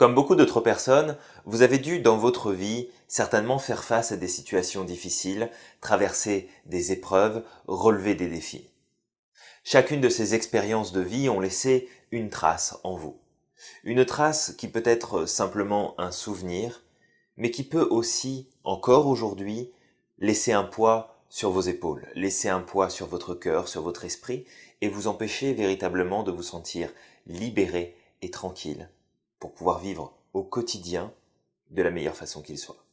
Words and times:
Comme 0.00 0.14
beaucoup 0.14 0.34
d'autres 0.34 0.62
personnes, 0.62 1.18
vous 1.44 1.60
avez 1.60 1.76
dû 1.76 2.00
dans 2.00 2.16
votre 2.16 2.52
vie 2.52 2.88
certainement 3.06 3.58
faire 3.58 3.84
face 3.84 4.12
à 4.12 4.16
des 4.16 4.28
situations 4.28 4.82
difficiles, 4.82 5.50
traverser 5.82 6.48
des 6.64 6.90
épreuves, 6.90 7.44
relever 7.66 8.14
des 8.14 8.28
défis. 8.28 8.70
Chacune 9.62 10.00
de 10.00 10.08
ces 10.08 10.34
expériences 10.34 10.92
de 10.92 11.02
vie 11.02 11.28
ont 11.28 11.38
laissé 11.38 11.86
une 12.12 12.30
trace 12.30 12.78
en 12.82 12.96
vous. 12.96 13.18
Une 13.84 14.06
trace 14.06 14.54
qui 14.56 14.68
peut 14.68 14.82
être 14.86 15.26
simplement 15.26 15.94
un 16.00 16.12
souvenir, 16.12 16.82
mais 17.36 17.50
qui 17.50 17.62
peut 17.62 17.86
aussi, 17.90 18.48
encore 18.64 19.06
aujourd'hui, 19.06 19.70
laisser 20.18 20.52
un 20.52 20.64
poids 20.64 21.22
sur 21.28 21.50
vos 21.50 21.60
épaules, 21.60 22.08
laisser 22.14 22.48
un 22.48 22.60
poids 22.60 22.88
sur 22.88 23.06
votre 23.06 23.34
cœur, 23.34 23.68
sur 23.68 23.82
votre 23.82 24.06
esprit, 24.06 24.46
et 24.80 24.88
vous 24.88 25.08
empêcher 25.08 25.52
véritablement 25.52 26.22
de 26.22 26.32
vous 26.32 26.42
sentir 26.42 26.88
libéré 27.26 27.94
et 28.22 28.30
tranquille 28.30 28.88
pour 29.40 29.52
pouvoir 29.52 29.80
vivre 29.80 30.12
au 30.32 30.44
quotidien 30.44 31.12
de 31.70 31.82
la 31.82 31.90
meilleure 31.90 32.16
façon 32.16 32.42
qu'il 32.42 32.58
soit. 32.58 32.84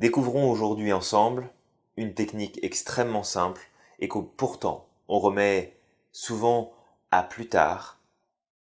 Découvrons 0.00 0.50
aujourd'hui 0.50 0.92
ensemble 0.92 1.50
une 1.96 2.14
technique 2.14 2.58
extrêmement 2.62 3.22
simple 3.22 3.70
et 4.00 4.08
que 4.08 4.18
pourtant 4.18 4.88
on 5.06 5.20
remet 5.20 5.76
souvent 6.10 6.72
à 7.12 7.22
plus 7.22 7.48
tard 7.48 8.00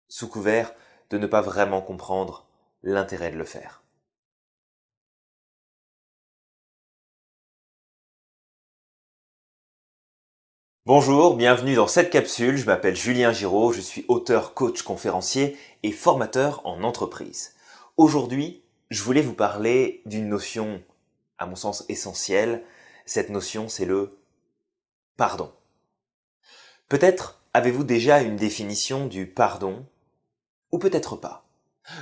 sous 0.08 0.27
couvert 0.27 0.73
de 1.12 1.18
ne 1.18 1.27
pas 1.27 1.41
vraiment 1.41 1.82
comprendre 1.82 2.48
l'intérêt 2.82 3.32
de 3.32 3.38
le 3.38 3.46
faire. 3.46 3.84
Bonjour, 10.91 11.35
bienvenue 11.35 11.75
dans 11.75 11.85
cette 11.85 12.09
capsule. 12.09 12.57
Je 12.57 12.66
m'appelle 12.66 12.95
Julien 12.95 13.31
Giraud, 13.31 13.73
je 13.73 13.79
suis 13.79 14.05
auteur, 14.07 14.55
coach, 14.55 14.81
conférencier 14.81 15.55
et 15.84 15.91
formateur 15.91 16.65
en 16.65 16.81
entreprise. 16.81 17.53
Aujourd'hui, 17.95 18.63
je 18.89 19.03
voulais 19.03 19.21
vous 19.21 19.35
parler 19.35 20.02
d'une 20.07 20.27
notion, 20.27 20.81
à 21.37 21.46
mon 21.46 21.55
sens, 21.55 21.85
essentielle. 21.90 22.63
Cette 23.05 23.29
notion, 23.29 23.70
c'est 23.70 23.85
le 23.85 24.18
pardon. 25.15 25.51
Peut-être 26.87 27.40
avez-vous 27.53 27.84
déjà 27.84 28.24
une 28.24 28.35
définition 28.35 29.05
du 29.05 29.27
pardon, 29.27 29.85
ou 30.71 30.79
peut-être 30.79 31.15
pas. 31.15 31.46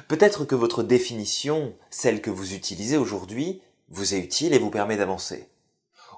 Peut-être 0.08 0.46
que 0.46 0.56
votre 0.56 0.82
définition, 0.82 1.76
celle 1.90 2.22
que 2.22 2.32
vous 2.32 2.54
utilisez 2.54 2.96
aujourd'hui, 2.96 3.62
vous 3.90 4.14
est 4.14 4.20
utile 4.20 4.54
et 4.54 4.60
vous 4.60 4.72
permet 4.72 4.96
d'avancer. 4.96 5.50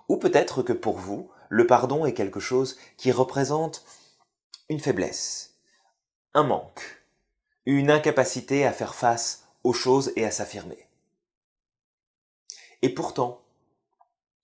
Ou 0.08 0.18
peut-être 0.18 0.62
que 0.62 0.74
pour 0.74 1.00
vous, 1.00 1.32
le 1.50 1.68
pardon 1.68 2.06
est 2.06 2.14
quelque 2.14 2.40
chose 2.40 2.78
qui 2.96 3.12
représente 3.12 3.84
une 4.70 4.80
faiblesse, 4.80 5.56
un 6.34 6.44
manque, 6.44 7.04
une 7.66 7.92
incapacité 7.92 8.66
à 8.66 8.72
faire 8.72 8.96
face 8.96 9.46
aux 9.64 9.74
choses 9.74 10.14
et 10.16 10.26
à 10.26 10.32
s'affirmer. 10.32 10.88
Et 12.82 12.90
pourtant, 12.90 13.42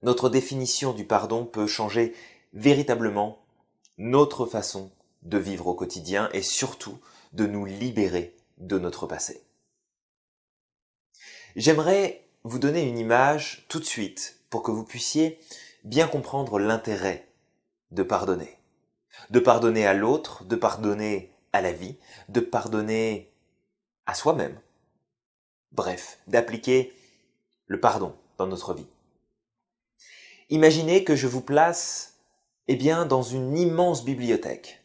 notre 0.02 0.30
définition 0.30 0.94
du 0.94 1.06
pardon 1.06 1.46
peut 1.46 1.68
changer 1.68 2.14
véritablement 2.54 3.40
notre 3.98 4.46
façon 4.46 4.92
de 5.22 5.38
vivre 5.38 5.68
au 5.68 5.74
quotidien 5.74 6.30
et 6.34 6.42
surtout 6.42 7.00
de 7.34 7.46
nous 7.46 7.66
libérer 7.66 8.36
de 8.58 8.78
notre 8.78 9.08
passé. 9.08 9.42
J'aimerais 11.56 12.28
vous 12.44 12.60
donner 12.60 12.84
une 12.84 12.98
image 12.98 13.66
tout 13.70 13.80
de 13.80 13.86
suite 13.86 14.40
pour 14.50 14.62
que 14.64 14.72
vous 14.72 14.84
puissiez 14.84 15.40
bien 15.86 16.08
comprendre 16.08 16.60
l'intérêt 16.60 17.30
de 17.92 18.04
pardonner. 18.04 18.58
De 19.30 19.40
pardonner 19.40 19.86
à 19.86 19.94
l'autre, 19.94 20.44
de 20.44 20.56
pardonner 20.56 21.32
à 21.54 21.62
la 21.62 21.72
vie, 21.72 21.98
de 22.28 22.42
pardonner 22.42 23.32
à 24.06 24.14
soi-même. 24.14 24.60
Bref, 25.72 26.20
d'appliquer 26.28 26.94
le 27.68 27.80
pardon 27.80 28.16
dans 28.38 28.48
notre 28.48 28.74
vie. 28.74 28.88
Imaginez 30.50 31.04
que 31.04 31.16
je 31.16 31.28
vous 31.28 31.42
place, 31.42 32.20
eh 32.68 32.76
bien, 32.76 33.06
dans 33.06 33.24
une 33.24 33.58
immense 33.58 34.04
bibliothèque. 34.04 34.84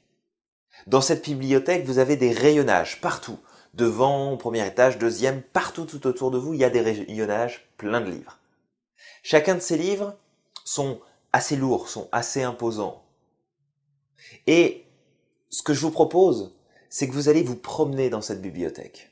Dans 0.86 1.00
cette 1.00 1.24
bibliothèque, 1.24 1.84
vous 1.84 1.98
avez 1.98 2.16
des 2.16 2.32
rayonnages 2.32 3.00
partout. 3.00 3.38
Devant, 3.74 4.36
premier 4.36 4.66
étage, 4.66 4.98
deuxième, 4.98 5.42
partout 5.42 5.84
tout 5.84 6.06
autour 6.06 6.30
de 6.30 6.38
vous, 6.38 6.54
il 6.54 6.60
y 6.60 6.64
a 6.64 6.70
des 6.70 6.80
rayonnages 6.80 7.68
pleins 7.76 8.00
de 8.00 8.10
livres. 8.10 8.38
Chacun 9.22 9.54
de 9.54 9.60
ces 9.60 9.76
livres 9.76 10.16
sont 10.70 11.00
assez 11.32 11.56
lourds, 11.56 11.88
sont 11.88 12.08
assez 12.12 12.44
imposants. 12.44 13.02
Et 14.46 14.86
ce 15.48 15.64
que 15.64 15.74
je 15.74 15.80
vous 15.80 15.90
propose, 15.90 16.56
c'est 16.88 17.08
que 17.08 17.12
vous 17.12 17.28
allez 17.28 17.42
vous 17.42 17.56
promener 17.56 18.08
dans 18.08 18.22
cette 18.22 18.40
bibliothèque. 18.40 19.10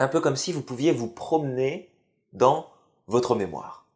Un 0.00 0.08
peu 0.08 0.20
comme 0.20 0.34
si 0.34 0.52
vous 0.52 0.62
pouviez 0.62 0.90
vous 0.90 1.06
promener 1.06 1.94
dans 2.32 2.68
votre 3.06 3.36
mémoire. 3.36 3.86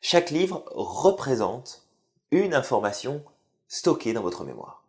Chaque 0.00 0.30
livre 0.30 0.64
représente 0.74 1.86
une 2.32 2.54
information 2.54 3.22
stockée 3.68 4.12
dans 4.12 4.22
votre 4.22 4.42
mémoire. 4.42 4.82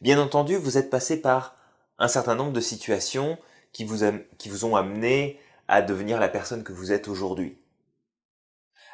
Bien 0.00 0.20
entendu, 0.20 0.56
vous 0.56 0.78
êtes 0.78 0.90
passé 0.90 1.20
par 1.20 1.54
un 2.00 2.08
certain 2.08 2.34
nombre 2.34 2.52
de 2.52 2.60
situations 2.60 3.38
qui 3.72 3.84
vous, 3.84 4.02
ont 4.64 4.74
amené 4.74 5.38
à 5.68 5.80
devenir 5.80 6.18
la 6.18 6.28
personne 6.28 6.64
que 6.64 6.72
vous 6.72 6.90
êtes 6.90 7.06
aujourd'hui 7.06 7.56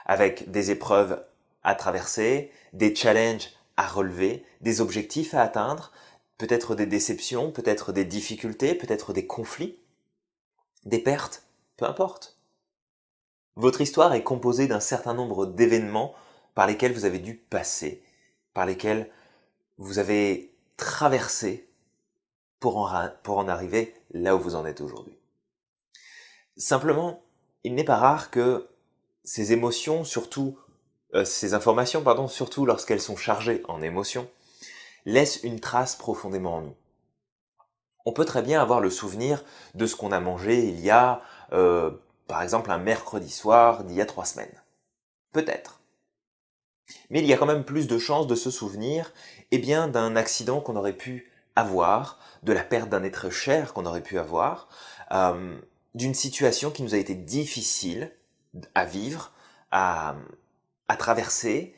avec 0.06 0.50
des 0.50 0.71
épreuves 0.71 1.22
à 1.62 1.75
traverser, 1.75 2.50
des 2.72 2.94
challenges 2.94 3.50
à 3.77 3.87
relever, 3.87 4.44
des 4.61 4.81
objectifs 4.81 5.34
à 5.34 5.43
atteindre, 5.43 5.93
peut-être 6.39 6.75
des 6.75 6.87
déceptions, 6.87 7.50
peut-être 7.50 7.93
des 7.93 8.05
difficultés, 8.05 8.75
peut-être 8.75 9.12
des 9.12 9.27
conflits, 9.27 9.78
des 10.84 11.00
pertes, 11.00 11.43
peu 11.77 11.84
importe. 11.84 12.39
Votre 13.56 13.81
histoire 13.81 14.15
est 14.15 14.22
composée 14.22 14.69
d'un 14.69 14.81
certain 14.81 15.15
nombre 15.15 15.47
d'événements 15.47 16.15
par 16.55 16.66
lesquels 16.66 16.93
vous 16.93 17.05
avez 17.05 17.19
dû 17.19 17.34
passer, 17.34 18.03
par 18.55 18.65
lesquels 18.65 19.11
vous 19.78 19.99
avez 19.99 20.55
traversé 20.77 21.69
pour 22.61 22.78
en, 22.78 23.09
pour 23.22 23.39
en 23.39 23.49
arriver 23.49 23.95
là 24.12 24.37
où 24.37 24.41
vous 24.41 24.55
en 24.55 24.66
êtes 24.66 24.81
aujourd'hui. 24.81 25.19
Simplement, 26.56 27.22
il 27.65 27.75
n'est 27.75 27.84
pas 27.84 27.97
rare 27.97 28.31
que 28.31 28.69
ces 29.26 29.53
émotions, 29.53 30.04
surtout 30.04 30.56
euh, 31.14 31.25
ces 31.25 31.53
informations, 31.53 32.03
pardon, 32.03 32.28
surtout 32.28 32.64
lorsqu'elles 32.64 33.03
sont 33.03 33.16
chargées 33.16 33.62
en 33.69 33.82
émotions, 33.82 34.31
laissent 35.04 35.41
une 35.42 35.60
trace 35.60 35.97
profondément 35.97 36.54
en 36.54 36.60
nous. 36.62 36.76
On 38.06 38.12
peut 38.12 38.25
très 38.25 38.42
bien 38.42 38.62
avoir 38.62 38.81
le 38.81 38.88
souvenir 38.88 39.44
de 39.75 39.84
ce 39.86 39.97
qu'on 39.97 40.12
a 40.12 40.20
mangé 40.20 40.65
il 40.65 40.81
y 40.81 40.91
a, 40.91 41.22
euh, 41.53 41.91
par 42.28 42.41
exemple, 42.42 42.70
un 42.70 42.78
mercredi 42.78 43.31
soir 43.31 43.82
d'il 43.82 43.97
y 43.97 44.00
a 44.00 44.06
trois 44.06 44.25
semaines. 44.25 44.62
Peut-être. 45.32 45.81
Mais 47.10 47.19
il 47.19 47.26
y 47.26 47.32
a 47.32 47.36
quand 47.36 47.47
même 47.47 47.65
plus 47.65 47.88
de 47.88 47.98
chances 47.98 48.28
de 48.28 48.36
se 48.36 48.53
souvenir, 48.53 49.12
eh 49.50 49.59
bien, 49.59 49.88
d'un 49.88 50.15
accident 50.15 50.60
qu'on 50.60 50.76
aurait 50.76 50.92
pu 50.92 51.32
avoir, 51.56 52.20
de 52.44 52.53
la 52.53 52.62
perte 52.62 52.91
d'un 52.91 53.03
être 53.03 53.28
cher 53.31 53.72
qu'on 53.72 53.86
aurait 53.86 54.03
pu 54.03 54.20
avoir, 54.20 54.69
euh, 55.10 55.59
d'une 55.97 56.15
situation 56.15 56.70
qui 56.70 56.84
nous 56.84 56.94
a 56.94 56.98
été 56.98 57.16
difficile, 57.16 58.12
à 58.75 58.84
vivre, 58.84 59.33
à, 59.71 60.17
traverser, 60.99 61.75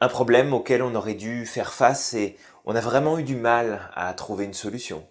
un 0.00 0.08
problème 0.08 0.52
auquel 0.52 0.82
on 0.82 0.94
aurait 0.94 1.14
dû 1.14 1.46
faire 1.46 1.72
face 1.72 2.14
et 2.14 2.36
on 2.64 2.74
a 2.74 2.80
vraiment 2.80 3.18
eu 3.18 3.22
du 3.22 3.36
mal 3.36 3.90
à 3.94 4.12
trouver 4.14 4.44
une 4.44 4.54
solution. 4.54 5.06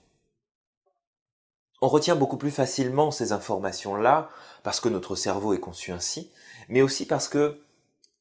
On 1.82 1.88
retient 1.88 2.16
beaucoup 2.16 2.38
plus 2.38 2.52
facilement 2.52 3.12
ces 3.12 3.32
informations-là 3.32 4.30
parce 4.64 4.80
que 4.80 4.90
notre 4.90 5.16
cerveau 5.16 5.54
est 5.54 5.60
conçu 5.60 5.92
ainsi, 5.92 6.32
mais 6.70 6.82
aussi 6.82 7.06
parce 7.06 7.28
que 7.28 7.62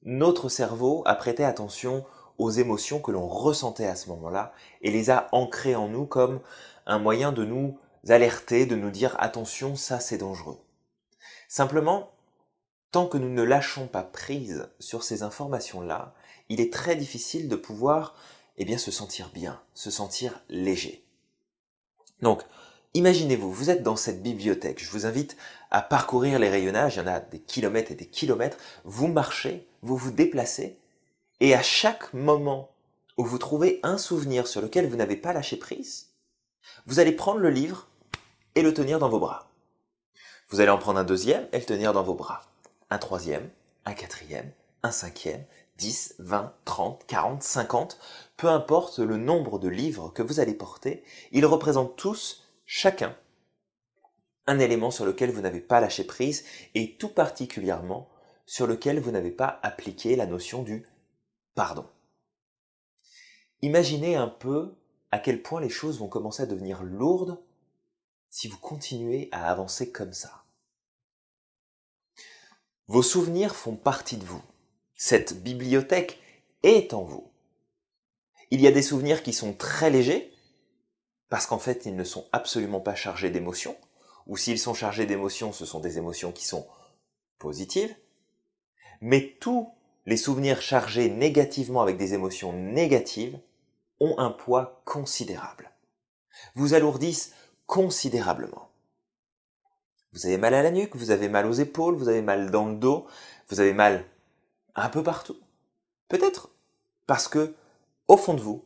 notre 0.03 0.49
cerveau 0.49 1.03
a 1.06 1.15
prêté 1.15 1.45
attention 1.45 2.05
aux 2.39 2.51
émotions 2.51 3.01
que 3.01 3.12
l'on 3.12 3.28
ressentait 3.28 3.87
à 3.87 3.95
ce 3.95 4.09
moment-là 4.09 4.53
et 4.81 4.91
les 4.91 5.11
a 5.11 5.28
ancrées 5.33 5.77
en 5.77 5.89
nous 5.89 6.06
comme 6.06 6.41
un 6.87 6.99
moyen 6.99 7.33
de 7.33 7.45
nous 7.45 7.78
alerter, 8.09 8.66
de 8.66 8.75
nous 8.75 8.91
dire 8.91 9.15
attention, 9.21 9.77
ça 9.77 10.01
c'est 10.01 10.19
dangereux. 10.19 10.59
Simplement, 11.54 12.10
tant 12.93 13.07
que 13.07 13.19
nous 13.19 13.28
ne 13.28 13.43
lâchons 13.43 13.87
pas 13.87 14.04
prise 14.04 14.71
sur 14.81 15.04
ces 15.04 15.22
informations-là, 15.22 16.15
il 16.49 16.63
est 16.63 16.72
très 16.72 16.97
difficile 16.97 17.47
de 17.47 17.57
pouvoir 17.57 18.16
eh 18.57 18.78
se 18.78 18.91
sentir 18.91 19.28
bien, 19.34 19.60
se 19.75 19.91
sentir 19.91 20.41
léger. 20.49 21.04
Donc, 22.22 22.41
imaginez-vous, 22.95 23.53
vous 23.53 23.69
êtes 23.69 23.83
dans 23.83 23.97
cette 23.97 24.22
bibliothèque, 24.22 24.83
je 24.83 24.89
vous 24.89 25.04
invite 25.04 25.37
à 25.71 25.83
parcourir 25.83 26.39
les 26.39 26.49
rayonnages, 26.49 26.95
il 26.95 27.01
y 27.01 27.03
en 27.03 27.07
a 27.07 27.21
des 27.21 27.41
kilomètres 27.41 27.93
et 27.93 27.97
des 27.97 28.07
kilomètres, 28.07 28.57
vous 28.84 29.09
marchez, 29.09 29.69
vous 29.83 29.98
vous 29.98 30.10
déplacez, 30.10 30.78
et 31.41 31.55
à 31.55 31.63
chaque 31.63 32.15
moment 32.15 32.71
où 33.19 33.27
vous 33.27 33.37
trouvez 33.37 33.78
un 33.83 33.98
souvenir 33.98 34.47
sur 34.47 34.63
lequel 34.63 34.89
vous 34.89 34.97
n'avez 34.97 35.16
pas 35.16 35.34
lâché 35.34 35.59
prise, 35.59 36.13
vous 36.87 36.98
allez 36.98 37.13
prendre 37.13 37.41
le 37.41 37.51
livre 37.51 37.89
et 38.55 38.63
le 38.63 38.72
tenir 38.72 38.98
dans 38.98 39.10
vos 39.10 39.21
bras. 39.21 39.52
Vous 40.53 40.60
allez 40.60 40.71
en 40.71 40.77
prendre 40.77 40.99
un 40.99 41.04
deuxième 41.04 41.49
et 41.53 41.59
le 41.59 41.65
tenir 41.65 41.95
dans 41.95 42.03
vos 42.03 42.13
bras. 42.13 42.43
Un 42.91 42.99
troisième, 42.99 43.49
un 43.87 43.95
quatrième, 43.95 44.53
un 44.83 44.91
cinquième, 44.91 45.47
10, 45.78 46.16
20, 46.19 46.53
30, 46.66 47.07
40, 47.07 47.43
50, 47.43 47.99
peu 48.37 48.49
importe 48.49 48.99
le 48.99 49.16
nombre 49.16 49.59
de 49.59 49.69
livres 49.69 50.10
que 50.10 50.22
vous 50.22 50.41
allez 50.41 50.53
porter, 50.53 51.04
ils 51.31 51.47
représentent 51.47 51.97
tous 51.97 52.47
chacun, 52.66 53.16
un 54.47 54.59
élément 54.59 54.91
sur 54.91 55.07
lequel 55.07 55.31
vous 55.31 55.41
n'avez 55.41 55.63
pas 55.63 55.81
lâché 55.81 56.04
prise 56.04 56.45
et 56.75 56.98
tout 56.98 57.09
particulièrement 57.09 58.10
sur 58.45 58.66
lequel 58.66 59.01
vous 59.01 59.10
n'avez 59.10 59.31
pas 59.31 59.59
appliqué 59.63 60.16
la 60.16 60.27
notion 60.27 60.63
du 60.63 60.87
pardon. 61.55 61.87
Imaginez 63.63 64.16
un 64.16 64.28
peu 64.28 64.75
à 65.13 65.19
quel 65.19 65.41
point 65.41 65.63
les 65.63 65.71
choses 65.71 65.98
vont 65.98 66.09
commencer 66.09 66.43
à 66.43 66.47
devenir 66.47 66.83
lourdes 66.83 67.41
si 68.28 68.48
vous 68.48 68.59
continuez 68.59 69.31
à 69.33 69.51
avancer 69.51 69.91
comme 69.91 70.13
ça. 70.13 70.41
Vos 72.89 73.03
souvenirs 73.03 73.55
font 73.55 73.77
partie 73.77 74.17
de 74.17 74.25
vous. 74.25 74.43
Cette 74.97 75.41
bibliothèque 75.43 76.19
est 76.63 76.95
en 76.95 77.05
vous. 77.05 77.31
Il 78.51 78.61
y 78.61 78.67
a 78.67 78.73
des 78.73 78.83
souvenirs 78.83 79.23
qui 79.23 79.33
sont 79.33 79.53
très 79.53 79.89
légers, 79.89 80.33
parce 81.29 81.47
qu'en 81.47 81.61
fait 81.61 81.87
ils 81.87 81.95
ne 81.95 82.05
sont 82.05 82.27
absolument 82.33 82.81
pas 82.81 82.97
chargés 82.97 83.31
d'émotions, 83.31 83.77
ou 84.27 84.37
s'ils 84.37 84.59
sont 84.59 84.75
chargés 84.75 85.07
d'émotions, 85.07 85.53
ce 85.53 85.65
sont 85.65 85.81
des 85.81 85.97
émotions 85.97 86.33
qui 86.33 86.45
sont 86.45 86.67
positives, 87.39 87.95
mais 89.01 89.37
tous 89.41 89.73
les 90.05 90.17
souvenirs 90.17 90.61
chargés 90.61 91.09
négativement 91.09 91.83
avec 91.83 91.97
des 91.97 92.15
émotions 92.15 92.53
négatives 92.53 93.39
ont 94.01 94.19
un 94.19 94.31
poids 94.31 94.83
considérable, 94.84 95.71
vous 96.57 96.75
alourdissent 96.75 97.33
considérablement. 97.67 98.72
Vous 100.12 100.26
avez 100.26 100.36
mal 100.36 100.54
à 100.54 100.62
la 100.62 100.70
nuque, 100.70 100.94
vous 100.94 101.10
avez 101.10 101.28
mal 101.28 101.47
aux 101.47 101.53
épaules, 101.53 101.97
vous 101.97 102.09
avez 102.09 102.22
mal 102.22 102.50
dans 102.50 102.68
le 102.68 102.76
dos, 102.76 103.06
vous 103.48 103.60
avez 103.60 103.72
mal 103.72 104.04
un 104.74 104.88
peu 104.88 105.03
partout. 105.03 105.38
Peut-être 106.09 106.50
parce 107.06 107.28
que, 107.28 107.54
au 108.09 108.16
fond 108.16 108.34
de 108.34 108.41
vous, 108.41 108.64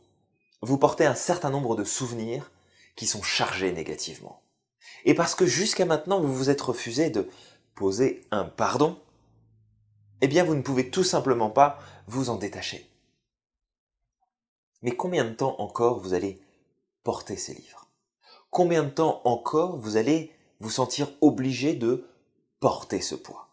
vous 0.62 0.78
portez 0.78 1.06
un 1.06 1.14
certain 1.14 1.50
nombre 1.50 1.76
de 1.76 1.84
souvenirs 1.84 2.50
qui 2.96 3.06
sont 3.06 3.22
chargés 3.22 3.72
négativement. 3.72 4.42
Et 5.04 5.14
parce 5.14 5.34
que 5.34 5.46
jusqu'à 5.46 5.84
maintenant 5.84 6.20
vous 6.20 6.34
vous 6.34 6.50
êtes 6.50 6.60
refusé 6.60 7.10
de 7.10 7.28
poser 7.74 8.26
un 8.30 8.44
pardon, 8.44 8.98
eh 10.20 10.28
bien 10.28 10.44
vous 10.44 10.54
ne 10.54 10.62
pouvez 10.62 10.90
tout 10.90 11.04
simplement 11.04 11.50
pas 11.50 11.78
vous 12.06 12.30
en 12.30 12.36
détacher. 12.36 12.90
Mais 14.82 14.96
combien 14.96 15.24
de 15.24 15.34
temps 15.34 15.56
encore 15.60 16.00
vous 16.00 16.14
allez 16.14 16.40
porter 17.04 17.36
ces 17.36 17.54
livres? 17.54 17.88
Combien 18.50 18.82
de 18.82 18.90
temps 18.90 19.20
encore 19.24 19.76
vous 19.76 19.96
allez 19.96 20.35
vous 20.60 20.70
sentir 20.70 21.10
obligé 21.20 21.74
de 21.74 22.06
porter 22.60 23.00
ce 23.00 23.14
poids 23.14 23.48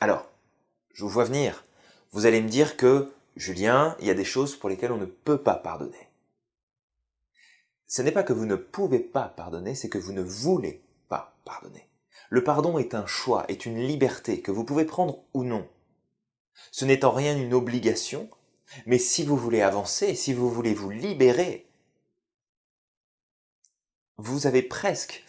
Alors, 0.00 0.28
je 0.92 1.04
vous 1.04 1.10
vois 1.10 1.24
venir. 1.24 1.64
Vous 2.12 2.26
allez 2.26 2.40
me 2.40 2.48
dire 2.48 2.76
que, 2.76 3.12
Julien, 3.36 3.96
il 4.00 4.06
y 4.06 4.10
a 4.10 4.14
des 4.14 4.24
choses 4.24 4.56
pour 4.56 4.68
lesquelles 4.68 4.92
on 4.92 4.98
ne 4.98 5.06
peut 5.06 5.42
pas 5.42 5.54
pardonner. 5.54 6.08
Ce 7.86 8.02
n'est 8.02 8.12
pas 8.12 8.22
que 8.22 8.32
vous 8.32 8.46
ne 8.46 8.56
pouvez 8.56 9.00
pas 9.00 9.28
pardonner, 9.28 9.74
c'est 9.74 9.88
que 9.88 9.98
vous 9.98 10.12
ne 10.12 10.22
voulez 10.22 10.82
pas 11.08 11.34
pardonner. 11.44 11.88
Le 12.28 12.44
pardon 12.44 12.78
est 12.78 12.94
un 12.94 13.06
choix, 13.06 13.44
est 13.48 13.66
une 13.66 13.78
liberté 13.78 14.40
que 14.40 14.52
vous 14.52 14.64
pouvez 14.64 14.84
prendre 14.84 15.24
ou 15.34 15.42
non. 15.42 15.66
Ce 16.70 16.84
n'est 16.84 17.04
en 17.04 17.10
rien 17.10 17.36
une 17.36 17.54
obligation, 17.54 18.28
mais 18.86 18.98
si 18.98 19.24
vous 19.24 19.36
voulez 19.36 19.62
avancer, 19.62 20.14
si 20.14 20.32
vous 20.32 20.50
voulez 20.50 20.74
vous 20.74 20.90
libérer, 20.90 21.66
vous 24.20 24.46
avez 24.46 24.62
presque, 24.62 25.24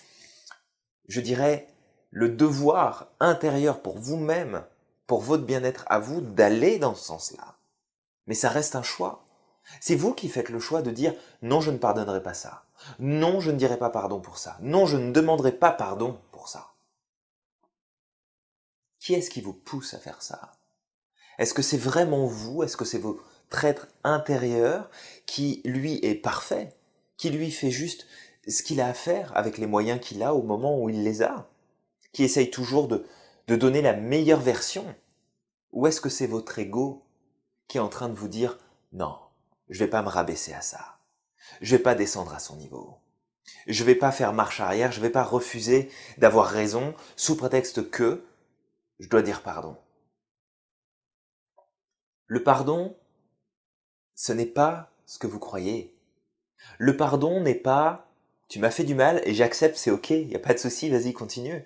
je 1.07 1.21
dirais, 1.21 1.67
le 2.09 2.29
devoir 2.29 3.07
intérieur 3.19 3.81
pour 3.81 3.97
vous-même, 3.97 4.65
pour 5.07 5.21
votre 5.21 5.45
bien-être 5.45 5.85
à 5.87 5.99
vous, 5.99 6.21
d'aller 6.21 6.77
dans 6.77 6.93
ce 6.95 7.05
sens-là. 7.05 7.57
Mais 8.27 8.35
ça 8.35 8.49
reste 8.49 8.75
un 8.75 8.83
choix. 8.83 9.25
C'est 9.79 9.95
vous 9.95 10.13
qui 10.13 10.29
faites 10.29 10.49
le 10.49 10.59
choix 10.59 10.81
de 10.81 10.91
dire 10.91 11.13
non, 11.41 11.61
je 11.61 11.71
ne 11.71 11.77
pardonnerai 11.77 12.21
pas 12.21 12.33
ça. 12.33 12.65
Non, 12.99 13.39
je 13.39 13.51
ne 13.51 13.57
dirai 13.57 13.77
pas 13.77 13.89
pardon 13.89 14.19
pour 14.19 14.37
ça. 14.37 14.57
Non, 14.61 14.85
je 14.85 14.97
ne 14.97 15.11
demanderai 15.11 15.53
pas 15.53 15.71
pardon 15.71 16.19
pour 16.31 16.49
ça. 16.49 16.71
Qui 18.99 19.13
est-ce 19.13 19.29
qui 19.29 19.41
vous 19.41 19.53
pousse 19.53 19.93
à 19.93 19.99
faire 19.99 20.21
ça? 20.21 20.53
Est-ce 21.37 21.53
que 21.53 21.61
c'est 21.61 21.77
vraiment 21.77 22.25
vous? 22.25 22.63
Est-ce 22.63 22.77
que 22.77 22.85
c'est 22.85 22.99
votre 22.99 23.23
être 23.63 23.87
intérieur 24.03 24.89
qui, 25.25 25.61
lui, 25.65 25.99
est 26.03 26.15
parfait? 26.15 26.75
Qui, 27.17 27.29
lui, 27.29 27.51
fait 27.51 27.71
juste 27.71 28.05
ce 28.47 28.63
qu'il 28.63 28.81
a 28.81 28.87
à 28.87 28.93
faire 28.93 29.35
avec 29.35 29.57
les 29.57 29.67
moyens 29.67 29.99
qu'il 29.99 30.23
a 30.23 30.33
au 30.33 30.41
moment 30.41 30.79
où 30.79 30.89
il 30.89 31.03
les 31.03 31.21
a 31.21 31.49
Qui 32.11 32.23
essaye 32.23 32.49
toujours 32.49 32.87
de, 32.87 33.05
de 33.47 33.55
donner 33.55 33.81
la 33.81 33.93
meilleure 33.93 34.39
version 34.39 34.95
Ou 35.71 35.87
est-ce 35.87 36.01
que 36.01 36.09
c'est 36.09 36.27
votre 36.27 36.57
ego 36.59 37.05
qui 37.67 37.77
est 37.77 37.81
en 37.81 37.89
train 37.89 38.09
de 38.09 38.15
vous 38.15 38.27
dire 38.27 38.57
non, 38.91 39.17
je 39.69 39.79
vais 39.79 39.89
pas 39.89 40.01
me 40.01 40.09
rabaisser 40.09 40.53
à 40.53 40.61
ça. 40.61 40.97
Je 41.61 41.75
vais 41.75 41.81
pas 41.81 41.95
descendre 41.95 42.33
à 42.33 42.39
son 42.39 42.57
niveau. 42.57 42.97
Je 43.67 43.83
vais 43.83 43.95
pas 43.95 44.11
faire 44.11 44.33
marche 44.33 44.59
arrière, 44.59 44.91
je 44.91 45.01
vais 45.01 45.09
pas 45.09 45.23
refuser 45.23 45.89
d'avoir 46.17 46.47
raison 46.47 46.93
sous 47.15 47.37
prétexte 47.37 47.89
que 47.89 48.25
je 48.99 49.07
dois 49.07 49.21
dire 49.21 49.41
pardon. 49.41 49.77
Le 52.27 52.43
pardon, 52.43 52.97
ce 54.15 54.33
n'est 54.33 54.45
pas 54.45 54.91
ce 55.05 55.17
que 55.17 55.27
vous 55.27 55.39
croyez. 55.39 55.95
Le 56.77 56.95
pardon 56.95 57.41
n'est 57.41 57.55
pas 57.55 58.10
tu 58.51 58.59
m'as 58.59 58.69
fait 58.69 58.83
du 58.83 58.95
mal 58.95 59.21
et 59.23 59.33
j'accepte, 59.33 59.77
c'est 59.77 59.91
ok, 59.91 60.09
n'y 60.09 60.35
a 60.35 60.39
pas 60.39 60.53
de 60.53 60.59
souci, 60.59 60.89
vas-y, 60.89 61.13
continue. 61.13 61.63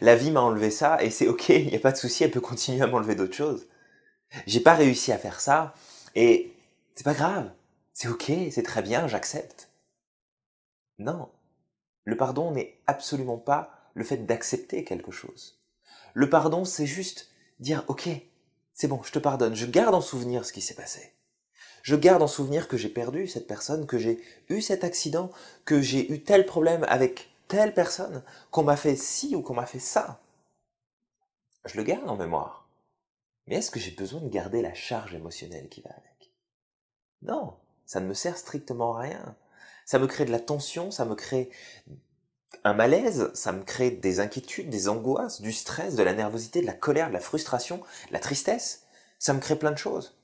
La 0.00 0.16
vie 0.16 0.30
m'a 0.30 0.40
enlevé 0.40 0.70
ça 0.70 1.02
et 1.02 1.10
c'est 1.10 1.28
ok, 1.28 1.48
n'y 1.50 1.76
a 1.76 1.78
pas 1.78 1.92
de 1.92 1.98
souci, 1.98 2.24
elle 2.24 2.30
peut 2.30 2.40
continuer 2.40 2.80
à 2.80 2.86
m'enlever 2.86 3.14
d'autres 3.14 3.34
choses. 3.36 3.68
J'ai 4.46 4.60
pas 4.60 4.72
réussi 4.72 5.12
à 5.12 5.18
faire 5.18 5.42
ça 5.42 5.74
et 6.14 6.54
c'est 6.94 7.04
pas 7.04 7.12
grave. 7.12 7.52
C'est 7.92 8.08
ok, 8.08 8.32
c'est 8.50 8.62
très 8.62 8.80
bien, 8.80 9.06
j'accepte. 9.08 9.68
Non. 10.98 11.28
Le 12.04 12.16
pardon 12.16 12.50
n'est 12.50 12.78
absolument 12.86 13.36
pas 13.36 13.70
le 13.92 14.04
fait 14.04 14.24
d'accepter 14.24 14.84
quelque 14.84 15.12
chose. 15.12 15.60
Le 16.14 16.30
pardon, 16.30 16.64
c'est 16.64 16.86
juste 16.86 17.30
dire 17.60 17.84
ok, 17.88 18.08
c'est 18.72 18.88
bon, 18.88 19.02
je 19.02 19.12
te 19.12 19.18
pardonne, 19.18 19.54
je 19.54 19.66
garde 19.66 19.94
en 19.94 20.00
souvenir 20.00 20.46
ce 20.46 20.54
qui 20.54 20.62
s'est 20.62 20.72
passé. 20.72 21.13
Je 21.84 21.96
garde 21.96 22.22
en 22.22 22.26
souvenir 22.26 22.66
que 22.66 22.78
j'ai 22.78 22.88
perdu 22.88 23.28
cette 23.28 23.46
personne, 23.46 23.86
que 23.86 23.98
j'ai 23.98 24.18
eu 24.48 24.62
cet 24.62 24.84
accident, 24.84 25.30
que 25.66 25.82
j'ai 25.82 26.10
eu 26.10 26.22
tel 26.22 26.46
problème 26.46 26.82
avec 26.88 27.28
telle 27.46 27.74
personne, 27.74 28.22
qu'on 28.50 28.62
m'a 28.62 28.78
fait 28.78 28.96
ci 28.96 29.36
ou 29.36 29.42
qu'on 29.42 29.52
m'a 29.52 29.66
fait 29.66 29.78
ça. 29.78 30.18
Je 31.66 31.76
le 31.76 31.82
garde 31.82 32.08
en 32.08 32.16
mémoire. 32.16 32.66
Mais 33.46 33.56
est-ce 33.56 33.70
que 33.70 33.78
j'ai 33.78 33.90
besoin 33.90 34.22
de 34.22 34.30
garder 34.30 34.62
la 34.62 34.72
charge 34.72 35.14
émotionnelle 35.14 35.68
qui 35.68 35.82
va 35.82 35.90
avec? 35.90 36.32
Non, 37.20 37.58
ça 37.84 38.00
ne 38.00 38.06
me 38.06 38.14
sert 38.14 38.38
strictement 38.38 38.96
à 38.96 39.00
rien. 39.00 39.36
Ça 39.84 39.98
me 39.98 40.06
crée 40.06 40.24
de 40.24 40.32
la 40.32 40.40
tension, 40.40 40.90
ça 40.90 41.04
me 41.04 41.14
crée 41.14 41.50
un 42.64 42.72
malaise, 42.72 43.30
ça 43.34 43.52
me 43.52 43.62
crée 43.62 43.90
des 43.90 44.20
inquiétudes, 44.20 44.70
des 44.70 44.88
angoisses, 44.88 45.42
du 45.42 45.52
stress, 45.52 45.96
de 45.96 46.02
la 46.02 46.14
nervosité, 46.14 46.62
de 46.62 46.66
la 46.66 46.72
colère, 46.72 47.08
de 47.08 47.12
la 47.12 47.20
frustration, 47.20 47.82
de 48.08 48.14
la 48.14 48.20
tristesse. 48.20 48.86
Ça 49.18 49.34
me 49.34 49.40
crée 49.40 49.58
plein 49.58 49.72
de 49.72 49.76
choses. 49.76 50.16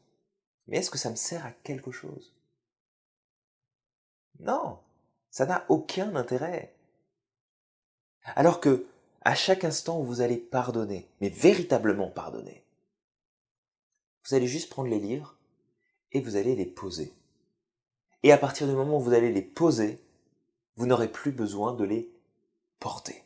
Mais 0.71 0.79
est-ce 0.79 0.91
que 0.91 0.99
ça 0.99 1.11
me 1.11 1.17
sert 1.17 1.45
à 1.45 1.51
quelque 1.51 1.91
chose? 1.91 2.33
Non, 4.39 4.79
ça 5.31 5.45
n'a 5.45 5.67
aucun 5.69 6.15
intérêt. 6.15 6.75
Alors 8.23 8.61
que, 8.61 8.87
à 9.23 9.35
chaque 9.35 9.65
instant 9.65 10.01
où 10.01 10.05
vous 10.05 10.21
allez 10.23 10.39
pardonner, 10.39 11.09
mais 11.21 11.29
véritablement 11.29 12.09
pardonner, 12.09 12.65
vous 14.25 14.35
allez 14.35 14.47
juste 14.47 14.71
prendre 14.71 14.89
les 14.89 15.01
livres 15.01 15.37
et 16.13 16.21
vous 16.21 16.37
allez 16.37 16.55
les 16.55 16.67
poser. 16.67 17.13
Et 18.23 18.33
à 18.33 18.39
partir 18.39 18.67
du 18.69 18.75
moment 18.75 18.99
où 18.99 19.03
vous 19.03 19.13
allez 19.13 19.33
les 19.33 19.43
poser, 19.43 19.99
vous 20.77 20.87
n'aurez 20.87 21.11
plus 21.11 21.33
besoin 21.33 21.75
de 21.75 21.85
les 21.85 22.11
porter. 22.79 23.25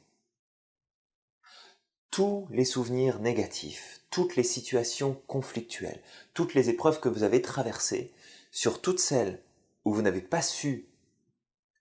Tous 2.14 2.46
les 2.52 2.64
souvenirs 2.64 3.18
négatifs, 3.18 4.00
toutes 4.08 4.36
les 4.36 4.44
situations 4.44 5.20
conflictuelles, 5.26 6.00
toutes 6.32 6.54
les 6.54 6.70
épreuves 6.70 7.00
que 7.00 7.08
vous 7.08 7.24
avez 7.24 7.42
traversées, 7.42 8.14
sur 8.52 8.80
toutes 8.80 9.00
celles 9.00 9.42
où 9.84 9.92
vous 9.92 10.00
n'avez 10.00 10.20
pas 10.20 10.40
su 10.40 10.86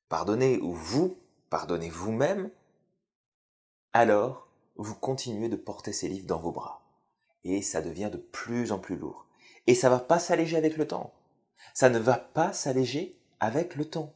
pardonner 0.10 0.58
ou 0.58 0.74
vous 0.74 1.20
pardonnez 1.52 1.92
vous-même, 1.92 2.50
alors 3.94 4.48
vous 4.75 4.96
continuez 4.96 5.50
de 5.50 5.56
porter 5.56 5.94
ces 5.94 6.10
livres 6.10 6.25
dans 6.25 6.40
vos 6.40 6.52
bras 6.52 6.84
et 7.44 7.62
ça 7.62 7.84
devient 7.84 8.10
de 8.12 8.18
plus 8.18 8.72
en 8.72 8.80
plus 8.80 8.98
lourd. 8.98 9.28
Et 9.68 9.75
ça 9.75 9.92
va 9.92 10.00
pas 10.00 10.18
s'alléger 10.18 10.58
avec 10.58 10.78
le 10.78 10.88
temps. 10.88 11.13
Ça 11.75 11.92
ne 11.92 12.00
va 12.00 12.18
pas 12.18 12.54
s'alléger 12.54 13.16
avec 13.40 13.75
le 13.75 13.86
temps. 13.86 14.12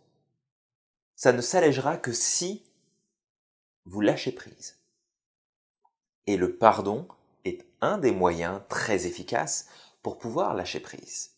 Ça 1.15 1.31
ne 1.31 1.41
s'allégera 1.41 1.95
que 1.95 2.11
si 2.11 2.63
vous 3.85 4.01
lâchez 4.01 4.31
prise. 4.31 4.76
Et 6.27 6.37
le 6.37 6.55
pardon 6.55 7.07
est 7.45 7.65
un 7.81 7.97
des 7.97 8.11
moyens 8.11 8.61
très 8.69 9.07
efficaces 9.07 9.67
pour 10.03 10.19
pouvoir 10.19 10.53
lâcher 10.53 10.79
prise. 10.79 11.31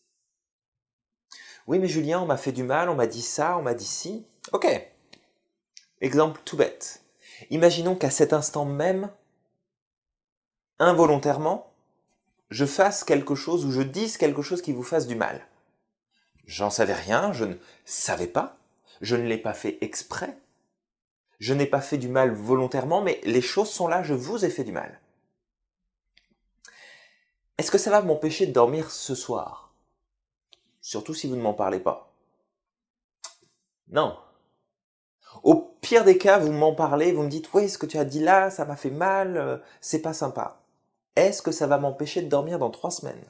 Oui, 1.67 1.79
mais 1.79 1.87
Julien, 1.87 2.19
on 2.19 2.25
m'a 2.25 2.37
fait 2.37 2.51
du 2.51 2.63
mal, 2.63 2.89
on 2.89 2.95
m'a 2.95 3.07
dit 3.07 3.21
ça, 3.21 3.57
on 3.57 3.61
m'a 3.61 3.75
dit 3.75 3.85
ci. 3.85 4.25
Ok. 4.51 4.67
Exemple 6.01 6.41
tout 6.43 6.57
bête. 6.57 7.03
Imaginons 7.51 7.95
qu'à 7.95 8.09
cet 8.09 8.33
instant 8.33 8.65
même, 8.65 9.11
involontairement, 10.79 11.71
je 12.49 12.65
fasse 12.65 13.03
quelque 13.03 13.35
chose 13.35 13.65
ou 13.65 13.71
je 13.71 13.81
dise 13.81 14.17
quelque 14.17 14.41
chose 14.41 14.61
qui 14.61 14.73
vous 14.73 14.83
fasse 14.83 15.07
du 15.07 15.15
mal. 15.15 15.45
J'en 16.45 16.71
savais 16.71 16.93
rien, 16.93 17.31
je 17.31 17.45
ne 17.45 17.55
savais 17.85 18.27
pas. 18.27 18.57
Je 19.01 19.15
ne 19.15 19.27
l'ai 19.27 19.37
pas 19.37 19.53
fait 19.53 19.77
exprès. 19.81 20.35
Je 21.39 21.53
n'ai 21.53 21.65
pas 21.65 21.81
fait 21.81 21.97
du 21.97 22.09
mal 22.09 22.33
volontairement, 22.33 23.01
mais 23.01 23.21
les 23.23 23.41
choses 23.41 23.69
sont 23.69 23.87
là, 23.87 24.03
je 24.03 24.13
vous 24.13 24.43
ai 24.45 24.49
fait 24.49 24.65
du 24.65 24.73
mal. 24.73 24.99
Est-ce 27.57 27.71
que 27.71 27.77
ça 27.77 27.91
va 27.91 28.01
m'empêcher 28.01 28.45
de 28.45 28.51
dormir 28.51 28.91
ce 28.91 29.15
soir? 29.15 29.73
Surtout 30.81 31.13
si 31.13 31.27
vous 31.27 31.35
ne 31.35 31.41
m'en 31.41 31.53
parlez 31.53 31.79
pas. 31.79 32.13
Non. 33.89 34.17
Au 35.43 35.55
pire 35.81 36.03
des 36.03 36.17
cas, 36.17 36.39
vous 36.39 36.51
m'en 36.51 36.73
parlez, 36.73 37.11
vous 37.11 37.23
me 37.23 37.29
dites 37.29 37.53
oui, 37.53 37.69
ce 37.69 37.77
que 37.77 37.85
tu 37.85 37.97
as 37.97 38.05
dit 38.05 38.19
là, 38.19 38.49
ça 38.49 38.65
m'a 38.65 38.75
fait 38.75 38.89
mal, 38.89 39.37
euh, 39.37 39.57
c'est 39.81 40.01
pas 40.01 40.13
sympa. 40.13 40.61
Est-ce 41.15 41.41
que 41.41 41.51
ça 41.51 41.67
va 41.67 41.77
m'empêcher 41.77 42.21
de 42.21 42.29
dormir 42.29 42.59
dans 42.59 42.69
trois 42.69 42.91
semaines? 42.91 43.23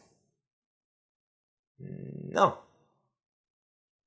Non. 1.80 2.56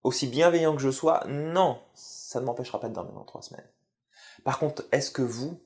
Aussi 0.03 0.27
bienveillant 0.27 0.75
que 0.75 0.83
je 0.83 0.91
sois, 0.91 1.25
non, 1.27 1.81
ça 1.95 2.41
ne 2.41 2.47
m'empêchera 2.47 2.81
pas 2.81 2.89
de 2.89 2.95
dormir 2.95 3.15
dans 3.15 3.25
trois 3.25 3.43
semaines. 3.43 3.69
Par 4.45 4.59
contre, 4.59 4.85
est-ce 4.93 5.11
que 5.11 5.23
vous, 5.23 5.61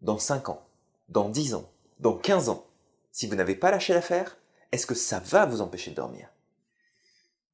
dans 0.00 0.18
cinq 0.18 0.48
ans, 0.48 0.66
dans 1.08 1.28
dix 1.28 1.54
ans, 1.54 1.70
dans 1.98 2.16
quinze 2.16 2.48
ans, 2.48 2.66
si 3.12 3.26
vous 3.26 3.34
n'avez 3.34 3.54
pas 3.54 3.70
lâché 3.70 3.92
l'affaire, 3.92 4.38
est-ce 4.72 4.86
que 4.86 4.94
ça 4.94 5.18
va 5.18 5.46
vous 5.46 5.60
empêcher 5.60 5.90
de 5.90 5.96
dormir? 5.96 6.28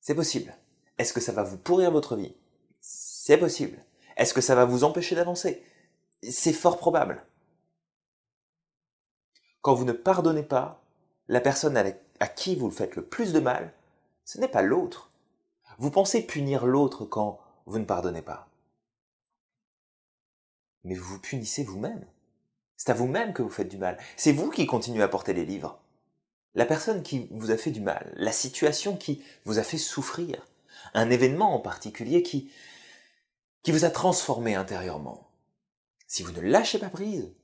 C'est 0.01 0.15
possible. 0.15 0.55
Est-ce 0.99 1.13
que 1.13 1.21
ça 1.21 1.33
va 1.33 1.43
vous 1.43 1.59
pourrir 1.59 1.91
votre 1.91 2.17
vie? 2.17 2.35
C'est 2.81 3.39
possible. 3.39 3.79
Est-ce 4.17 4.35
que 4.35 4.41
ça 4.41 4.55
va 4.55 4.65
vous 4.65 4.85
empêcher 4.85 5.15
d'avancer? 5.15 5.65
C'est 6.23 6.53
fort 6.53 6.79
probable. 6.79 7.27
Quand 9.63 9.75
vous 9.75 9.85
ne 9.85 9.93
pardonnez 9.93 10.43
pas, 10.43 10.83
la 11.29 11.41
personne 11.41 11.77
à 11.77 12.29
qui 12.29 12.55
vous 12.55 12.71
faites 12.71 12.95
le 12.95 13.05
plus 13.05 13.33
de 13.33 13.41
mal, 13.41 13.73
ce 14.25 14.39
n'est 14.39 14.49
pas 14.49 14.63
l'autre. 14.63 15.11
Vous 15.79 15.91
pensez 15.91 16.23
punir 16.25 16.67
l'autre 16.67 17.05
quand 17.05 17.41
vous 17.67 17.79
ne 17.79 17.85
pardonnez 17.85 18.23
pas. 18.23 18.49
Mais 20.87 20.95
vous 20.95 21.05
vous 21.05 21.19
punissez 21.19 21.65
vous-même. 21.65 22.07
C'est 22.77 22.91
à 22.91 22.95
vous-même 22.95 23.33
que 23.33 23.43
vous 23.43 23.51
faites 23.51 23.69
du 23.69 23.77
mal. 23.77 23.99
C'est 24.17 24.33
vous 24.33 24.51
qui 24.51 24.67
continuez 24.67 25.03
à 25.03 25.09
porter 25.09 25.35
les 25.35 25.45
livres. 25.45 25.81
La 26.55 26.65
personne 26.65 27.03
qui 27.03 27.27
vous 27.33 27.51
a 27.51 27.57
fait 27.57 27.73
du 27.73 27.81
mal, 27.81 28.15
la 28.17 28.33
situation 28.33 28.97
qui 28.97 29.23
vous 29.45 29.59
a 29.59 29.65
fait 29.65 29.79
souffrir, 29.79 30.47
un 30.95 31.11
événement 31.11 31.55
en 31.55 31.59
particulier 31.59 32.23
qui, 32.23 32.51
qui 33.63 33.73
vous 33.73 33.85
a 33.85 33.91
transformé 33.91 34.55
intérieurement. 34.55 35.29
Si 36.07 36.23
vous 36.23 36.33
ne 36.33 36.41
lâchez 36.41 36.79
pas 36.79 36.89
prise, 36.89 37.35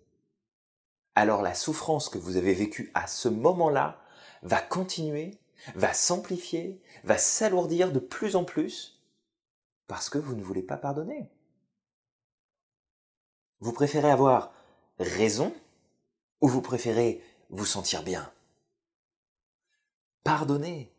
alors 1.16 1.42
la 1.42 1.54
souffrance 1.54 2.08
que 2.08 2.18
vous 2.18 2.36
avez 2.36 2.54
vécue 2.54 2.92
à 2.94 3.08
ce 3.08 3.28
moment-là 3.28 4.00
va 4.42 4.60
continuer, 4.60 5.40
va 5.74 5.92
s'amplifier, 5.92 6.80
va 7.02 7.18
s'alourdir 7.18 7.90
de 7.90 7.98
plus 7.98 8.36
en 8.36 8.44
plus, 8.44 9.02
parce 9.88 10.08
que 10.08 10.18
vous 10.18 10.36
ne 10.36 10.42
voulez 10.42 10.62
pas 10.62 10.76
pardonner. 10.76 11.28
Vous 13.62 13.72
préférez 13.72 14.10
avoir 14.10 14.52
raison 14.98 15.54
ou 16.40 16.48
vous 16.48 16.62
préférez 16.62 17.22
vous 17.50 17.64
sentir 17.64 18.02
bien? 18.02 18.28
Pardonner. 20.24 20.92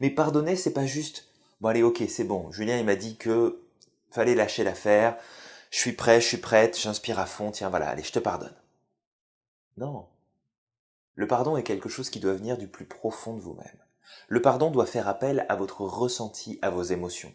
Mais 0.00 0.10
pardonner, 0.10 0.56
c'est 0.56 0.72
pas 0.72 0.84
juste, 0.84 1.28
bon 1.60 1.68
allez, 1.68 1.84
ok, 1.84 2.02
c'est 2.08 2.24
bon, 2.24 2.50
Julien 2.50 2.76
il 2.76 2.84
m'a 2.84 2.96
dit 2.96 3.16
que 3.16 3.62
fallait 4.10 4.34
lâcher 4.34 4.64
l'affaire, 4.64 5.16
je 5.70 5.78
suis 5.78 5.92
prêt, 5.92 6.20
je 6.20 6.26
suis 6.26 6.38
prête, 6.38 6.76
j'inspire 6.76 7.20
à 7.20 7.26
fond, 7.26 7.52
tiens 7.52 7.70
voilà, 7.70 7.90
allez, 7.90 8.02
je 8.02 8.10
te 8.10 8.18
pardonne. 8.18 8.56
Non. 9.76 10.08
Le 11.14 11.28
pardon 11.28 11.56
est 11.56 11.62
quelque 11.62 11.88
chose 11.88 12.10
qui 12.10 12.18
doit 12.18 12.34
venir 12.34 12.58
du 12.58 12.66
plus 12.66 12.86
profond 12.86 13.34
de 13.34 13.40
vous-même. 13.40 13.78
Le 14.26 14.42
pardon 14.42 14.72
doit 14.72 14.86
faire 14.86 15.06
appel 15.06 15.46
à 15.48 15.54
votre 15.54 15.82
ressenti, 15.82 16.58
à 16.62 16.70
vos 16.70 16.82
émotions. 16.82 17.32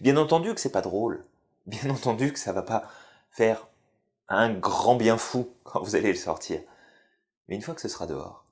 Bien 0.00 0.16
entendu 0.16 0.54
que 0.54 0.60
c'est 0.60 0.70
pas 0.70 0.82
drôle. 0.82 1.24
Bien 1.66 1.90
entendu 1.90 2.32
que 2.32 2.38
ça 2.38 2.52
va 2.52 2.62
pas 2.62 2.88
faire 3.30 3.68
un 4.28 4.52
grand 4.54 4.96
bien 4.96 5.18
fou 5.18 5.52
quand 5.64 5.82
vous 5.82 5.96
allez 5.96 6.12
le 6.12 6.18
sortir. 6.18 6.62
Mais 7.48 7.56
une 7.56 7.62
fois 7.62 7.74
que 7.74 7.80
ce 7.80 7.88
sera 7.88 8.06
dehors, 8.06 8.44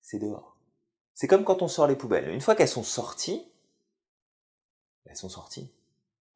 c'est 0.00 0.18
dehors. 0.18 0.56
C'est 1.14 1.28
comme 1.28 1.44
quand 1.44 1.62
on 1.62 1.68
sort 1.68 1.86
les 1.86 1.96
poubelles. 1.96 2.28
Une 2.28 2.40
fois 2.40 2.54
qu'elles 2.54 2.68
sont 2.68 2.82
sorties, 2.82 3.46
elles 5.06 5.16
sont 5.16 5.28
sorties. 5.28 5.72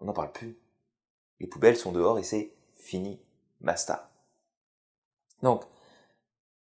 On 0.00 0.04
n'en 0.04 0.12
parle 0.12 0.32
plus. 0.32 0.58
Les 1.40 1.47
poubelles 1.47 1.76
sont 1.76 1.92
dehors 1.92 2.18
et 2.18 2.23
c'est 2.23 2.52
fini. 2.76 3.20
Basta. 3.61 4.11
Donc, 5.42 5.64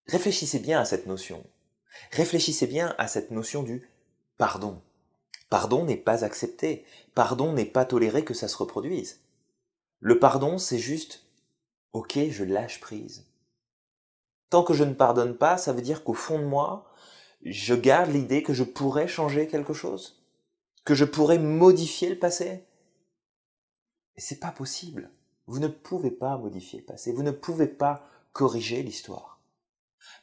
réfléchissez 0.07 0.59
bien 0.59 0.81
à 0.81 0.85
cette 0.85 1.07
notion. 1.07 1.45
Réfléchissez 2.13 2.67
bien 2.67 2.95
à 2.99 3.07
cette 3.07 3.31
notion 3.31 3.63
du 3.63 3.89
pardon. 4.39 4.83
Pardon 5.51 5.85
n'est 5.85 5.97
pas 5.97 6.25
accepté. 6.25 6.85
Pardon 7.15 7.53
n'est 7.53 7.67
pas 7.67 7.85
toléré 7.85 8.25
que 8.25 8.35
ça 8.35 8.49
se 8.49 8.57
reproduise. 8.57 9.21
Le 9.99 10.19
pardon, 10.19 10.57
c'est 10.57 10.79
juste, 10.79 11.27
ok, 11.93 12.19
je 12.31 12.45
lâche 12.45 12.81
prise. 12.81 13.27
Tant 14.49 14.63
que 14.63 14.75
je 14.75 14.85
ne 14.85 14.95
pardonne 14.95 15.37
pas, 15.37 15.59
ça 15.59 15.73
veut 15.73 15.83
dire 15.83 16.03
qu'au 16.05 16.15
fond 16.15 16.39
de 16.39 16.45
moi, 16.45 16.91
je 17.43 17.75
garde 17.75 18.11
l'idée 18.11 18.43
que 18.43 18.55
je 18.55 18.65
pourrais 18.65 19.09
changer 19.09 19.49
quelque 19.49 19.75
chose, 19.75 20.25
que 20.85 20.95
je 20.95 21.05
pourrais 21.05 21.39
modifier 21.39 22.09
le 22.09 22.19
passé. 22.19 22.65
Et 24.17 24.21
c'est 24.21 24.41
pas 24.41 24.53
possible. 24.53 25.11
Vous 25.47 25.59
ne 25.59 25.69
pouvez 25.69 26.11
pas 26.11 26.39
modifier 26.39 26.81
le 26.81 26.85
passé. 26.85 27.13
Vous 27.13 27.23
ne 27.23 27.31
pouvez 27.31 27.67
pas 27.67 28.07
corriger 28.33 28.83
l'histoire. 28.83 29.41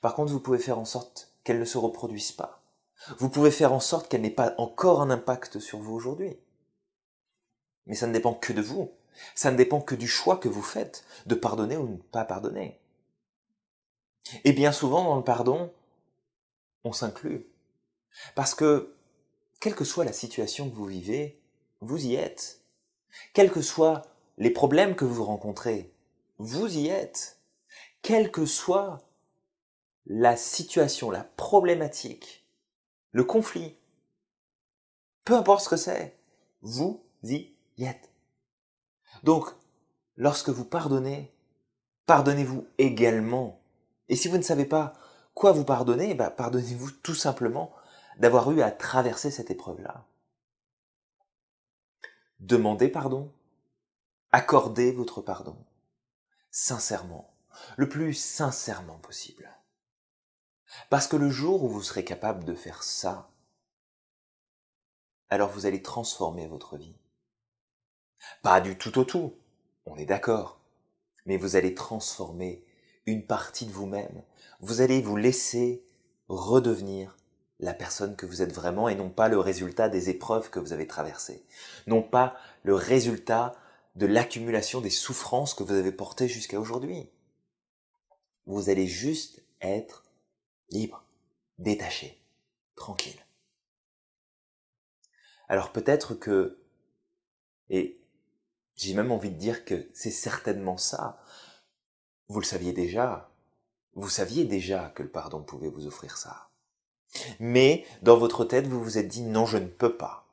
Par 0.01 0.15
contre, 0.15 0.31
vous 0.31 0.39
pouvez 0.39 0.59
faire 0.59 0.79
en 0.79 0.85
sorte 0.85 1.33
qu'elle 1.43 1.59
ne 1.59 1.65
se 1.65 1.77
reproduise 1.77 2.31
pas. 2.31 2.63
Vous 3.19 3.29
pouvez 3.29 3.51
faire 3.51 3.73
en 3.73 3.79
sorte 3.79 4.07
qu'elle 4.07 4.21
n'ait 4.21 4.29
pas 4.29 4.55
encore 4.57 5.01
un 5.01 5.09
impact 5.09 5.59
sur 5.59 5.79
vous 5.79 5.93
aujourd'hui. 5.93 6.37
Mais 7.85 7.95
ça 7.95 8.07
ne 8.07 8.13
dépend 8.13 8.33
que 8.33 8.53
de 8.53 8.61
vous. 8.61 8.91
Ça 9.35 9.51
ne 9.51 9.57
dépend 9.57 9.81
que 9.81 9.95
du 9.95 10.07
choix 10.07 10.37
que 10.37 10.49
vous 10.49 10.61
faites 10.61 11.05
de 11.25 11.35
pardonner 11.35 11.77
ou 11.77 11.87
ne 11.87 11.97
pas 11.97 12.25
pardonner. 12.25 12.79
Et 14.43 14.53
bien 14.53 14.71
souvent, 14.71 15.03
dans 15.03 15.15
le 15.15 15.23
pardon, 15.23 15.73
on 16.83 16.91
s'inclut. 16.91 17.47
Parce 18.35 18.53
que, 18.53 18.93
quelle 19.59 19.75
que 19.75 19.85
soit 19.85 20.05
la 20.05 20.13
situation 20.13 20.69
que 20.69 20.75
vous 20.75 20.85
vivez, 20.85 21.39
vous 21.81 22.05
y 22.05 22.15
êtes. 22.15 22.61
Quels 23.33 23.51
que 23.51 23.61
soient 23.61 24.03
les 24.37 24.51
problèmes 24.51 24.95
que 24.95 25.05
vous 25.05 25.23
rencontrez, 25.23 25.91
vous 26.37 26.77
y 26.77 26.87
êtes 26.87 27.37
quelle 28.07 28.31
que 28.31 28.45
soit 28.45 29.01
la 30.05 30.37
situation, 30.37 31.11
la 31.11 31.23
problématique, 31.23 32.36
le 33.17 33.23
conflit, 33.23 33.75
peu 35.25 35.33
importe 35.35 35.63
ce 35.63 35.69
que 35.69 35.75
c'est, 35.75 36.19
vous 36.61 37.03
y 37.23 37.55
êtes. 37.79 38.11
Donc, 39.23 39.47
lorsque 40.17 40.49
vous 40.49 40.65
pardonnez, 40.65 41.33
pardonnez-vous 42.05 42.67
également. 42.77 43.59
Et 44.07 44.15
si 44.15 44.27
vous 44.27 44.37
ne 44.37 44.43
savez 44.43 44.65
pas 44.65 44.93
quoi 45.33 45.51
vous 45.51 45.65
pardonner, 45.65 46.13
bah, 46.13 46.29
pardonnez-vous 46.29 46.91
tout 46.91 47.15
simplement 47.15 47.73
d'avoir 48.19 48.51
eu 48.51 48.61
à 48.61 48.69
traverser 48.69 49.31
cette 49.31 49.49
épreuve-là. 49.49 50.05
Demandez 52.39 52.87
pardon, 52.87 53.33
accordez 54.31 54.91
votre 54.91 55.21
pardon, 55.21 55.57
sincèrement 56.51 57.33
le 57.77 57.89
plus 57.89 58.13
sincèrement 58.13 58.99
possible. 58.99 59.56
Parce 60.89 61.07
que 61.07 61.15
le 61.15 61.29
jour 61.29 61.63
où 61.63 61.69
vous 61.69 61.83
serez 61.83 62.03
capable 62.03 62.43
de 62.43 62.53
faire 62.53 62.83
ça, 62.83 63.29
alors 65.29 65.49
vous 65.49 65.65
allez 65.65 65.81
transformer 65.81 66.47
votre 66.47 66.77
vie. 66.77 66.95
Pas 68.41 68.61
du 68.61 68.77
tout 68.77 68.97
au 68.97 69.03
tout, 69.03 69.35
on 69.85 69.97
est 69.97 70.05
d'accord, 70.05 70.59
mais 71.25 71.37
vous 71.37 71.55
allez 71.55 71.73
transformer 71.73 72.63
une 73.05 73.25
partie 73.25 73.65
de 73.65 73.71
vous-même. 73.71 74.23
Vous 74.59 74.81
allez 74.81 75.01
vous 75.01 75.15
laisser 75.15 75.83
redevenir 76.27 77.15
la 77.59 77.73
personne 77.73 78.15
que 78.15 78.25
vous 78.25 78.41
êtes 78.41 78.53
vraiment 78.53 78.89
et 78.89 78.95
non 78.95 79.09
pas 79.09 79.29
le 79.29 79.39
résultat 79.39 79.89
des 79.89 80.09
épreuves 80.09 80.49
que 80.49 80.59
vous 80.59 80.73
avez 80.73 80.87
traversées, 80.87 81.43
non 81.87 82.03
pas 82.03 82.35
le 82.63 82.75
résultat 82.75 83.55
de 83.95 84.05
l'accumulation 84.05 84.79
des 84.79 84.91
souffrances 84.91 85.53
que 85.53 85.63
vous 85.63 85.73
avez 85.73 85.91
portées 85.91 86.27
jusqu'à 86.27 86.59
aujourd'hui. 86.59 87.09
Vous 88.45 88.69
allez 88.69 88.87
juste 88.87 89.43
être 89.61 90.03
libre, 90.69 91.03
détaché, 91.59 92.21
tranquille. 92.75 93.19
Alors 95.49 95.71
peut-être 95.71 96.13
que, 96.13 96.59
et 97.69 97.99
j'ai 98.75 98.93
même 98.93 99.11
envie 99.11 99.31
de 99.31 99.37
dire 99.37 99.65
que 99.65 99.89
c'est 99.93 100.11
certainement 100.11 100.77
ça, 100.77 101.19
vous 102.27 102.39
le 102.39 102.45
saviez 102.45 102.73
déjà, 102.73 103.29
vous 103.95 104.09
saviez 104.09 104.45
déjà 104.45 104.89
que 104.89 105.03
le 105.03 105.09
pardon 105.09 105.41
pouvait 105.41 105.69
vous 105.69 105.87
offrir 105.87 106.17
ça. 106.17 106.49
Mais 107.39 107.85
dans 108.01 108.17
votre 108.17 108.45
tête, 108.45 108.67
vous 108.67 108.83
vous 108.83 108.97
êtes 108.97 109.07
dit 109.07 109.23
non, 109.23 109.45
je 109.45 109.57
ne 109.57 109.67
peux 109.67 109.95
pas. 109.95 110.25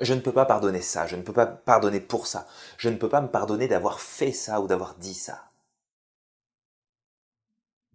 Je 0.00 0.14
ne 0.14 0.20
peux 0.20 0.32
pas 0.32 0.46
pardonner 0.46 0.82
ça, 0.82 1.06
je 1.06 1.14
ne 1.14 1.22
peux 1.22 1.32
pas 1.32 1.46
pardonner 1.46 2.00
pour 2.00 2.26
ça, 2.26 2.48
je 2.76 2.88
ne 2.88 2.96
peux 2.96 3.08
pas 3.08 3.20
me 3.20 3.30
pardonner 3.30 3.68
d'avoir 3.68 4.00
fait 4.00 4.32
ça 4.32 4.60
ou 4.60 4.66
d'avoir 4.66 4.96
dit 4.96 5.14
ça. 5.14 5.51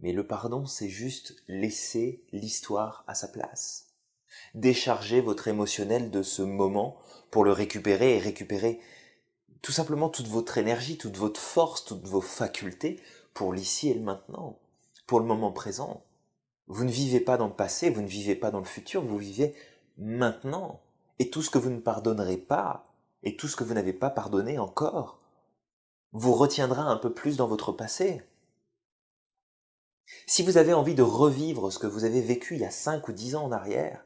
Mais 0.08 0.14
le 0.14 0.26
pardon, 0.26 0.66
c'est 0.66 0.88
juste 0.88 1.36
laisser 1.50 2.24
l'histoire 2.32 3.04
à 3.08 3.14
sa 3.14 3.28
place. 3.28 3.88
Déchargez 4.56 5.20
votre 5.20 5.50
émotionnel 5.50 6.12
de 6.12 6.24
ce 6.24 6.42
moment 6.44 6.96
pour 7.30 7.44
le 7.44 7.52
récupérer 7.52 8.16
et 8.16 8.20
récupérer 8.20 8.80
tout 9.62 9.74
simplement 9.74 10.08
toute 10.08 10.30
votre 10.30 10.58
énergie, 10.58 10.98
toute 10.98 11.18
votre 11.18 11.42
force, 11.42 11.84
toutes 11.84 12.08
vos 12.08 12.22
facultés 12.22 13.02
pour 13.34 13.52
l'ici 13.52 13.90
et 13.90 13.96
le 13.96 14.00
maintenant, 14.00 14.60
pour 15.08 15.20
le 15.20 15.26
moment 15.26 15.52
présent. 15.52 16.06
Vous 16.68 16.86
ne 16.86 16.90
vivez 16.90 17.20
pas 17.20 17.36
dans 17.36 17.48
le 17.48 17.54
passé, 17.54 17.90
vous 17.90 18.02
ne 18.02 18.08
vivez 18.08 18.36
pas 18.36 18.50
dans 18.50 18.60
le 18.60 18.66
futur, 18.66 19.02
vous 19.02 19.18
vivez 19.18 19.56
maintenant. 19.98 20.80
Et 21.20 21.30
tout 21.30 21.42
ce 21.42 21.50
que 21.50 21.58
vous 21.58 21.70
ne 21.70 21.82
pardonnerez 21.82 22.38
pas, 22.38 22.94
et 23.24 23.36
tout 23.36 23.50
ce 23.50 23.58
que 23.58 23.66
vous 23.66 23.74
n'avez 23.74 23.92
pas 23.92 24.10
pardonné 24.10 24.58
encore, 24.58 25.20
vous 26.14 26.32
retiendra 26.34 26.84
un 26.84 26.96
peu 26.96 27.14
plus 27.14 27.36
dans 27.36 27.48
votre 27.48 27.74
passé. 27.74 28.22
Si 30.26 30.44
vous 30.44 30.58
avez 30.58 30.74
envie 30.74 30.96
de 30.96 31.04
revivre 31.04 31.72
ce 31.72 31.80
que 31.80 31.88
vous 31.88 32.04
avez 32.04 32.22
vécu 32.22 32.56
il 32.56 32.62
y 32.62 32.66
a 32.66 32.72
5 32.72 33.08
ou 33.08 33.12
10 33.12 33.36
ans 33.36 33.46
en 33.46 33.52
arrière, 33.52 34.06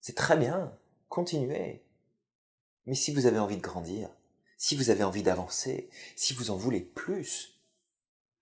c'est 0.00 0.16
très 0.16 0.36
bien, 0.36 0.72
continuez. 1.08 1.82
Mais 2.86 2.94
si 2.94 3.12
vous 3.12 3.26
avez 3.26 3.38
envie 3.38 3.56
de 3.56 3.62
grandir, 3.62 4.08
si 4.56 4.76
vous 4.76 4.90
avez 4.90 5.04
envie 5.04 5.22
d'avancer, 5.22 5.88
si 6.16 6.34
vous 6.34 6.50
en 6.50 6.56
voulez 6.56 6.80
plus, 6.80 7.58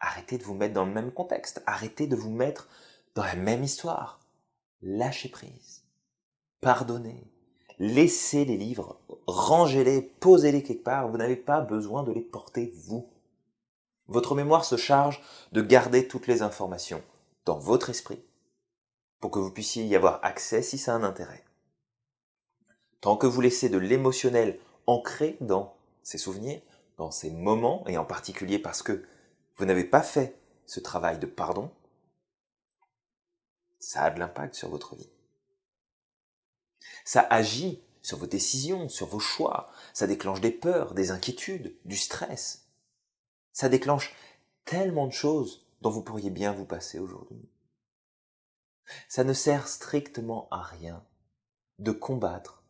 arrêtez 0.00 0.38
de 0.38 0.44
vous 0.44 0.54
mettre 0.54 0.74
dans 0.74 0.86
le 0.86 0.92
même 0.92 1.12
contexte, 1.12 1.62
arrêtez 1.66 2.06
de 2.06 2.16
vous 2.16 2.30
mettre 2.30 2.68
dans 3.14 3.24
la 3.24 3.34
même 3.34 3.64
histoire. 3.64 4.20
Lâchez 4.82 5.28
prise, 5.28 5.82
pardonnez, 6.60 7.30
laissez 7.78 8.44
les 8.44 8.56
livres, 8.56 9.00
rangez-les, 9.26 10.02
posez-les 10.02 10.62
quelque 10.62 10.84
part, 10.84 11.08
vous 11.08 11.16
n'avez 11.16 11.36
pas 11.36 11.60
besoin 11.60 12.02
de 12.02 12.12
les 12.12 12.20
porter 12.20 12.72
vous. 12.76 13.10
Votre 14.08 14.34
mémoire 14.34 14.64
se 14.64 14.76
charge 14.76 15.22
de 15.52 15.62
garder 15.62 16.06
toutes 16.06 16.26
les 16.26 16.42
informations 16.42 17.02
dans 17.44 17.58
votre 17.58 17.90
esprit 17.90 18.22
pour 19.20 19.30
que 19.30 19.38
vous 19.38 19.50
puissiez 19.50 19.84
y 19.84 19.96
avoir 19.96 20.24
accès 20.24 20.62
si 20.62 20.78
ça 20.78 20.92
a 20.92 20.96
un 20.96 21.02
intérêt. 21.02 21.44
Tant 23.00 23.16
que 23.16 23.26
vous 23.26 23.40
laissez 23.40 23.68
de 23.68 23.78
l'émotionnel 23.78 24.58
ancré 24.86 25.36
dans 25.40 25.76
ces 26.02 26.18
souvenirs, 26.18 26.60
dans 26.96 27.10
ces 27.10 27.30
moments, 27.30 27.84
et 27.88 27.98
en 27.98 28.04
particulier 28.04 28.58
parce 28.58 28.82
que 28.82 29.04
vous 29.56 29.64
n'avez 29.64 29.84
pas 29.84 30.02
fait 30.02 30.38
ce 30.66 30.80
travail 30.80 31.18
de 31.18 31.26
pardon, 31.26 31.70
ça 33.78 34.04
a 34.04 34.10
de 34.10 34.18
l'impact 34.18 34.54
sur 34.54 34.68
votre 34.68 34.94
vie. 34.96 35.10
Ça 37.04 37.26
agit 37.30 37.82
sur 38.02 38.18
vos 38.18 38.26
décisions, 38.26 38.88
sur 38.88 39.06
vos 39.06 39.18
choix, 39.18 39.70
ça 39.92 40.06
déclenche 40.06 40.40
des 40.40 40.50
peurs, 40.50 40.94
des 40.94 41.10
inquiétudes, 41.10 41.76
du 41.84 41.96
stress. 41.96 42.65
Ça 43.56 43.70
déclenche 43.70 44.14
tellement 44.66 45.06
de 45.06 45.14
choses 45.14 45.66
dont 45.80 45.88
vous 45.88 46.02
pourriez 46.02 46.28
bien 46.28 46.52
vous 46.52 46.66
passer 46.66 46.98
aujourd'hui. 46.98 47.48
Ça 49.08 49.24
ne 49.24 49.32
sert 49.32 49.66
strictement 49.66 50.46
à 50.50 50.60
rien 50.60 51.02
de 51.78 51.90
combattre 51.90 52.62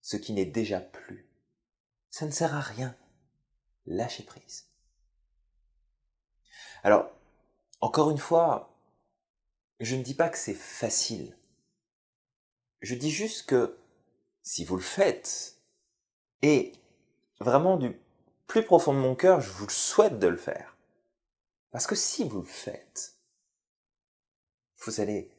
ce 0.00 0.16
qui 0.16 0.32
n'est 0.32 0.46
déjà 0.46 0.80
plus. 0.80 1.28
Ça 2.08 2.24
ne 2.24 2.30
sert 2.30 2.54
à 2.54 2.62
rien. 2.62 2.96
Lâchez 3.84 4.22
prise. 4.22 4.70
Alors, 6.82 7.10
encore 7.82 8.10
une 8.10 8.16
fois, 8.16 8.74
je 9.80 9.96
ne 9.96 10.02
dis 10.02 10.14
pas 10.14 10.30
que 10.30 10.38
c'est 10.38 10.54
facile. 10.54 11.36
Je 12.80 12.94
dis 12.94 13.10
juste 13.10 13.44
que 13.44 13.76
si 14.42 14.64
vous 14.64 14.76
le 14.76 14.82
faites, 14.82 15.58
et 16.40 16.72
vraiment 17.38 17.76
du 17.76 18.00
plus 18.46 18.64
profond 18.64 18.92
de 18.92 18.98
mon 18.98 19.14
cœur, 19.14 19.40
je 19.40 19.50
vous 19.50 19.68
souhaite 19.68 20.18
de 20.18 20.28
le 20.28 20.36
faire. 20.36 20.76
Parce 21.70 21.86
que 21.86 21.94
si 21.94 22.28
vous 22.28 22.40
le 22.40 22.46
faites, 22.46 23.14
vous 24.84 25.00
allez 25.00 25.30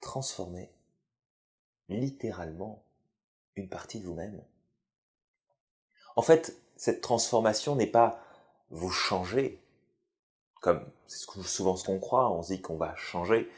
transformer 0.00 0.70
littéralement 1.88 2.82
une 3.56 3.68
partie 3.68 4.00
de 4.00 4.06
vous-même. 4.06 4.42
En 6.16 6.22
fait, 6.22 6.56
cette 6.76 7.00
transformation 7.00 7.76
n'est 7.76 7.86
pas 7.86 8.22
vous 8.70 8.90
changer, 8.90 9.62
comme 10.60 10.84
c'est 11.06 11.26
souvent 11.44 11.76
ce 11.76 11.84
qu'on 11.84 11.98
croit, 11.98 12.30
on 12.30 12.42
se 12.42 12.54
dit 12.54 12.60
qu'on 12.60 12.76
va 12.76 12.94
changer, 12.96 13.50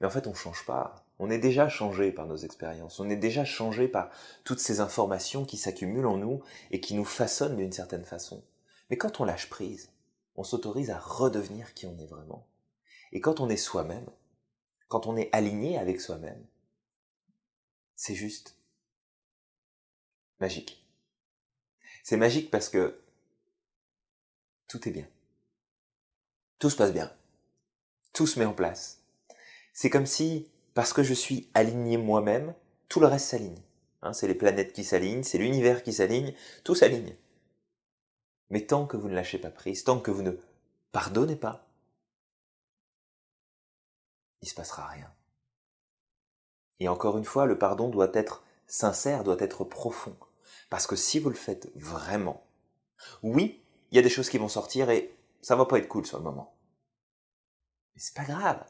mais 0.00 0.06
en 0.06 0.10
fait 0.10 0.26
on 0.26 0.30
ne 0.30 0.36
change 0.36 0.64
pas. 0.66 1.05
On 1.18 1.30
est 1.30 1.38
déjà 1.38 1.68
changé 1.68 2.12
par 2.12 2.26
nos 2.26 2.36
expériences, 2.36 3.00
on 3.00 3.08
est 3.08 3.16
déjà 3.16 3.44
changé 3.44 3.88
par 3.88 4.10
toutes 4.44 4.58
ces 4.58 4.80
informations 4.80 5.44
qui 5.44 5.56
s'accumulent 5.56 6.06
en 6.06 6.18
nous 6.18 6.42
et 6.70 6.80
qui 6.80 6.94
nous 6.94 7.06
façonnent 7.06 7.56
d'une 7.56 7.72
certaine 7.72 8.04
façon. 8.04 8.44
Mais 8.90 8.98
quand 8.98 9.20
on 9.20 9.24
lâche 9.24 9.48
prise, 9.48 9.90
on 10.36 10.44
s'autorise 10.44 10.90
à 10.90 10.98
redevenir 10.98 11.72
qui 11.74 11.86
on 11.86 11.98
est 11.98 12.06
vraiment. 12.06 12.46
Et 13.12 13.20
quand 13.20 13.40
on 13.40 13.48
est 13.48 13.56
soi-même, 13.56 14.06
quand 14.88 15.06
on 15.06 15.16
est 15.16 15.30
aligné 15.32 15.78
avec 15.78 16.00
soi-même, 16.00 16.44
c'est 17.94 18.14
juste 18.14 18.56
magique. 20.38 20.84
C'est 22.02 22.18
magique 22.18 22.50
parce 22.50 22.68
que 22.68 23.00
tout 24.68 24.86
est 24.86 24.92
bien. 24.92 25.08
Tout 26.58 26.70
se 26.70 26.76
passe 26.76 26.92
bien. 26.92 27.10
Tout 28.12 28.26
se 28.26 28.38
met 28.38 28.44
en 28.44 28.52
place. 28.52 29.02
C'est 29.72 29.90
comme 29.90 30.06
si 30.06 30.50
parce 30.76 30.92
que 30.92 31.02
je 31.02 31.14
suis 31.14 31.48
aligné 31.54 31.96
moi-même, 31.96 32.54
tout 32.90 33.00
le 33.00 33.06
reste 33.06 33.28
s'aligne. 33.28 33.62
Hein, 34.02 34.12
c'est 34.12 34.28
les 34.28 34.34
planètes 34.34 34.74
qui 34.74 34.84
s'alignent, 34.84 35.22
c'est 35.22 35.38
l'univers 35.38 35.82
qui 35.82 35.94
s'aligne, 35.94 36.34
tout 36.64 36.74
s'aligne. 36.74 37.16
Mais 38.50 38.66
tant 38.66 38.86
que 38.86 38.98
vous 38.98 39.08
ne 39.08 39.14
lâchez 39.14 39.38
pas 39.38 39.50
prise, 39.50 39.84
tant 39.84 39.98
que 39.98 40.10
vous 40.10 40.20
ne 40.20 40.32
pardonnez 40.92 41.36
pas, 41.36 41.66
il 44.42 44.48
se 44.50 44.54
passera 44.54 44.86
rien. 44.86 45.10
Et 46.78 46.88
encore 46.88 47.16
une 47.16 47.24
fois, 47.24 47.46
le 47.46 47.56
pardon 47.56 47.88
doit 47.88 48.10
être 48.12 48.44
sincère, 48.66 49.24
doit 49.24 49.40
être 49.40 49.64
profond. 49.64 50.14
Parce 50.68 50.86
que 50.86 50.94
si 50.94 51.18
vous 51.18 51.30
le 51.30 51.36
faites 51.36 51.74
vraiment, 51.74 52.46
oui, 53.22 53.64
il 53.92 53.96
y 53.96 53.98
a 53.98 54.02
des 54.02 54.10
choses 54.10 54.28
qui 54.28 54.36
vont 54.36 54.48
sortir 54.48 54.90
et 54.90 55.16
ça 55.40 55.56
va 55.56 55.64
pas 55.64 55.78
être 55.78 55.88
cool 55.88 56.04
sur 56.04 56.18
le 56.18 56.24
moment. 56.24 56.54
Mais 57.94 58.02
c'est 58.02 58.14
pas 58.14 58.24
grave 58.24 58.62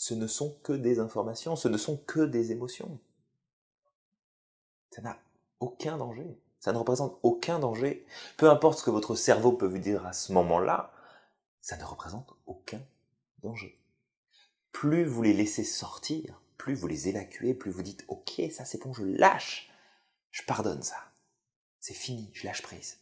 ce 0.00 0.14
ne 0.14 0.26
sont 0.26 0.58
que 0.62 0.72
des 0.72 0.98
informations, 0.98 1.56
ce 1.56 1.68
ne 1.68 1.76
sont 1.76 1.98
que 1.98 2.20
des 2.20 2.52
émotions. 2.52 2.98
Ça 4.90 5.02
n'a 5.02 5.20
aucun 5.60 5.98
danger. 5.98 6.40
Ça 6.58 6.72
ne 6.72 6.78
représente 6.78 7.18
aucun 7.22 7.58
danger. 7.58 8.06
Peu 8.38 8.48
importe 8.48 8.78
ce 8.78 8.84
que 8.84 8.90
votre 8.90 9.14
cerveau 9.14 9.52
peut 9.52 9.66
vous 9.66 9.76
dire 9.76 10.06
à 10.06 10.14
ce 10.14 10.32
moment-là, 10.32 10.94
ça 11.60 11.76
ne 11.76 11.84
représente 11.84 12.32
aucun 12.46 12.80
danger. 13.42 13.78
Plus 14.72 15.04
vous 15.04 15.20
les 15.20 15.34
laissez 15.34 15.64
sortir, 15.64 16.40
plus 16.56 16.74
vous 16.74 16.86
les 16.86 17.08
évacuez, 17.08 17.52
plus 17.52 17.70
vous 17.70 17.82
dites 17.82 18.06
Ok, 18.08 18.40
ça 18.50 18.64
c'est 18.64 18.82
bon, 18.82 18.94
je 18.94 19.04
lâche, 19.04 19.70
je 20.30 20.42
pardonne 20.44 20.82
ça. 20.82 21.12
C'est 21.78 21.92
fini, 21.92 22.30
je 22.32 22.46
lâche 22.46 22.62
prise. 22.62 23.00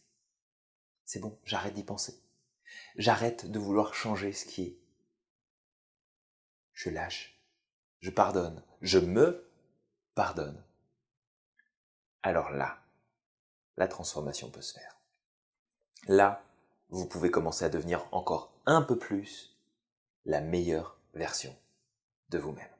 C'est 1.05 1.21
bon, 1.21 1.39
j'arrête 1.45 1.75
d'y 1.75 1.85
penser. 1.85 2.21
J'arrête 2.97 3.49
de 3.49 3.57
vouloir 3.57 3.93
changer 3.93 4.33
ce 4.33 4.43
qui 4.43 4.63
est 4.63 4.79
je 6.79 6.89
lâche, 6.89 7.37
je 7.99 8.09
pardonne, 8.09 8.63
je 8.81 8.99
me 8.99 9.45
pardonne. 10.15 10.63
Alors 12.23 12.51
là, 12.51 12.79
la 13.75 13.89
transformation 13.89 14.49
peut 14.49 14.61
se 14.61 14.75
faire. 14.75 14.95
Là, 16.07 16.41
vous 16.87 17.05
pouvez 17.05 17.31
commencer 17.31 17.65
à 17.65 17.69
devenir 17.69 18.07
encore 18.13 18.53
un 18.65 18.81
peu 18.81 18.97
plus 18.97 19.57
la 20.23 20.39
meilleure 20.39 20.97
version 21.13 21.53
de 22.29 22.37
vous-même. 22.37 22.71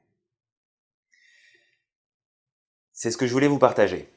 C'est 2.94 3.10
ce 3.10 3.18
que 3.18 3.26
je 3.26 3.32
voulais 3.34 3.48
vous 3.48 3.58
partager. 3.58 4.10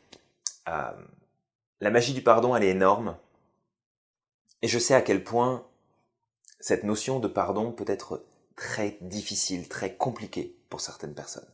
Euh, 0.70 1.06
la 1.82 1.90
magie 1.90 2.14
du 2.14 2.24
pardon, 2.24 2.56
elle 2.56 2.64
est 2.64 2.70
énorme. 2.70 3.18
Et 4.62 4.70
je 4.70 4.80
sais 4.80 4.96
à 4.96 5.02
quel 5.02 5.26
point 5.26 5.68
cette 6.62 6.86
notion 6.86 7.20
de 7.20 7.28
pardon 7.28 7.74
peut 7.74 7.84
être 7.88 8.24
très 8.64 8.98
difficile, 9.02 9.68
très 9.68 9.98
compliqué 9.98 10.56
pour 10.70 10.80
certaines 10.80 11.14
personnes. 11.14 11.48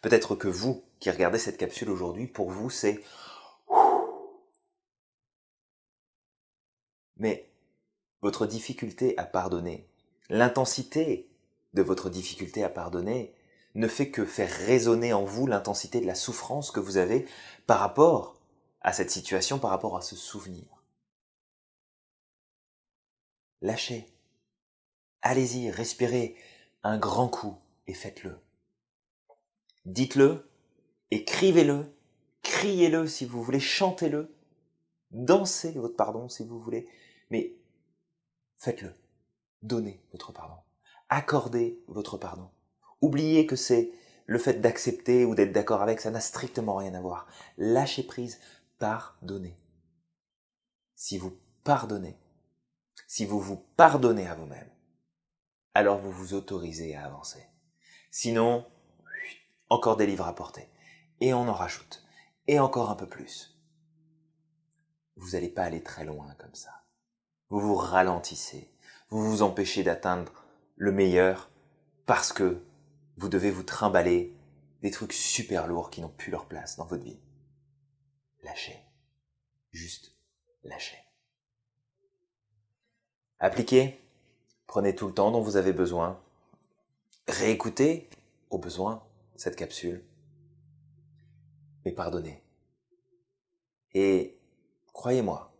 Peut-être 0.00 0.36
que 0.36 0.46
vous, 0.46 0.84
qui 1.00 1.10
regardez 1.10 1.38
cette 1.38 1.56
capsule 1.56 1.90
aujourd'hui, 1.90 2.28
pour 2.28 2.52
vous, 2.52 2.70
c'est... 2.70 3.02
Mais 7.16 7.50
votre 8.20 8.46
difficulté 8.46 9.18
à 9.18 9.24
pardonner, 9.24 9.88
l'intensité 10.30 11.28
de 11.74 11.82
votre 11.82 12.10
difficulté 12.10 12.62
à 12.62 12.68
pardonner, 12.68 13.34
ne 13.74 13.88
fait 13.88 14.10
que 14.10 14.24
faire 14.24 14.50
résonner 14.50 15.12
en 15.12 15.24
vous 15.24 15.48
l'intensité 15.48 16.00
de 16.00 16.06
la 16.06 16.14
souffrance 16.14 16.70
que 16.70 16.78
vous 16.78 16.96
avez 16.96 17.26
par 17.66 17.80
rapport 17.80 18.36
à 18.82 18.92
cette 18.92 19.10
situation, 19.10 19.58
par 19.58 19.70
rapport 19.70 19.96
à 19.96 20.02
ce 20.02 20.14
souvenir. 20.14 20.64
Lâchez. 23.62 24.06
Allez-y, 25.22 25.70
respirez 25.70 26.36
un 26.82 26.98
grand 26.98 27.28
coup 27.28 27.56
et 27.86 27.94
faites-le. 27.94 28.38
Dites-le, 29.84 30.48
écrivez-le, 31.10 31.94
criez-le 32.42 33.06
si 33.06 33.24
vous 33.24 33.42
voulez, 33.42 33.60
chantez-le, 33.60 34.34
dansez 35.10 35.72
votre 35.72 35.96
pardon 35.96 36.28
si 36.28 36.44
vous 36.44 36.60
voulez, 36.60 36.88
mais 37.30 37.56
faites-le. 38.56 38.94
Donnez 39.62 40.02
votre 40.12 40.32
pardon. 40.32 40.56
Accordez 41.08 41.82
votre 41.86 42.16
pardon. 42.16 42.50
Oubliez 43.00 43.46
que 43.46 43.56
c'est 43.56 43.92
le 44.26 44.38
fait 44.38 44.60
d'accepter 44.60 45.24
ou 45.24 45.34
d'être 45.34 45.52
d'accord 45.52 45.82
avec, 45.82 46.00
ça 46.00 46.10
n'a 46.10 46.20
strictement 46.20 46.76
rien 46.76 46.94
à 46.94 47.00
voir. 47.00 47.26
Lâchez 47.58 48.02
prise, 48.02 48.40
pardonnez. 48.78 49.56
Si 50.94 51.18
vous 51.18 51.36
pardonnez, 51.64 52.16
si 53.06 53.26
vous 53.26 53.40
vous 53.40 53.56
pardonnez 53.76 54.26
à 54.26 54.34
vous-même, 54.34 54.70
alors 55.74 55.98
vous 55.98 56.12
vous 56.12 56.34
autorisez 56.34 56.94
à 56.94 57.06
avancer. 57.06 57.46
Sinon, 58.10 58.66
encore 59.68 59.96
des 59.96 60.06
livres 60.06 60.26
à 60.26 60.34
porter. 60.34 60.68
Et 61.20 61.32
on 61.32 61.48
en 61.48 61.54
rajoute. 61.54 62.04
Et 62.46 62.58
encore 62.58 62.90
un 62.90 62.94
peu 62.94 63.08
plus. 63.08 63.58
Vous 65.16 65.30
n'allez 65.30 65.48
pas 65.48 65.64
aller 65.64 65.82
très 65.82 66.04
loin 66.04 66.34
comme 66.38 66.54
ça. 66.54 66.84
Vous 67.48 67.60
vous 67.60 67.74
ralentissez. 67.74 68.70
Vous 69.08 69.24
vous 69.24 69.42
empêchez 69.42 69.82
d'atteindre 69.82 70.44
le 70.76 70.92
meilleur 70.92 71.50
parce 72.06 72.32
que 72.32 72.62
vous 73.16 73.28
devez 73.28 73.50
vous 73.50 73.62
trimballer 73.62 74.36
des 74.82 74.90
trucs 74.90 75.12
super 75.12 75.66
lourds 75.66 75.90
qui 75.90 76.00
n'ont 76.00 76.08
plus 76.08 76.32
leur 76.32 76.46
place 76.46 76.76
dans 76.76 76.86
votre 76.86 77.04
vie. 77.04 77.20
Lâchez. 78.42 78.78
Juste 79.70 80.16
lâchez. 80.64 80.98
Appliquez. 83.38 84.01
Prenez 84.72 84.94
tout 84.94 85.06
le 85.06 85.12
temps 85.12 85.30
dont 85.30 85.42
vous 85.42 85.56
avez 85.58 85.74
besoin. 85.74 86.18
Réécoutez 87.28 88.08
au 88.48 88.56
besoin 88.56 89.06
cette 89.36 89.54
capsule. 89.54 90.02
Mais 91.84 91.92
pardonnez. 91.92 92.42
Et 93.92 94.40
croyez-moi, 94.94 95.54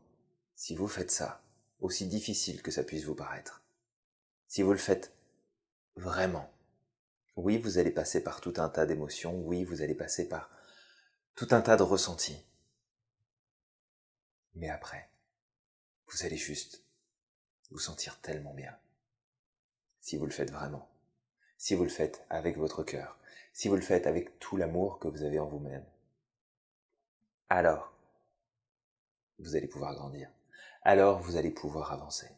si 0.55 0.75
vous 0.75 0.89
faites 0.89 1.11
ça, 1.11 1.43
aussi 1.81 2.07
difficile 2.07 2.63
que 2.63 2.71
ça 2.71 2.85
puisse 2.85 3.05
vous 3.05 3.15
paraître, 3.15 3.63
si 4.49 4.63
vous 4.63 4.73
le 4.73 4.79
faites 4.79 5.15
vraiment, 5.97 6.51
oui, 7.37 7.59
vous 7.59 7.77
allez 7.77 7.91
passer 7.91 8.25
par 8.25 8.41
tout 8.41 8.55
un 8.57 8.71
tas 8.71 8.87
d'émotions, 8.87 9.43
oui, 9.43 9.63
vous 9.63 9.83
allez 9.83 9.95
passer 9.95 10.27
par 10.27 10.49
tout 11.35 11.49
un 11.51 11.61
tas 11.61 11.77
de 11.77 11.83
ressentis. 11.83 12.43
Mais 14.55 14.71
après, 14.71 15.11
vous 16.07 16.25
allez 16.25 16.39
juste 16.39 16.83
vous 17.71 17.79
sentir 17.79 18.19
tellement 18.23 18.55
bien. 18.55 18.75
Si 20.03 20.17
vous 20.17 20.27
le 20.27 20.33
faites 20.33 20.51
vraiment, 20.51 20.89
si 21.57 21.77
vous 21.77 21.85
le 21.85 21.89
faites 21.89 22.27
avec 22.29 22.59
votre 22.59 22.83
cœur, 22.83 23.19
si 23.53 23.69
vous 23.69 23.77
le 23.77 23.83
faites 23.83 24.09
avec 24.09 24.41
tout 24.41 24.57
l'amour 24.57 24.99
que 24.99 25.07
vous 25.07 25.23
avez 25.23 25.39
en 25.39 25.47
vous-même, 25.47 25.87
alors 27.49 27.95
vous 29.39 29.55
allez 29.55 29.69
pouvoir 29.69 29.95
grandir. 29.95 30.29
Alors 30.83 31.21
vous 31.21 31.37
allez 31.37 31.53
pouvoir 31.53 31.93
avancer. 31.93 32.29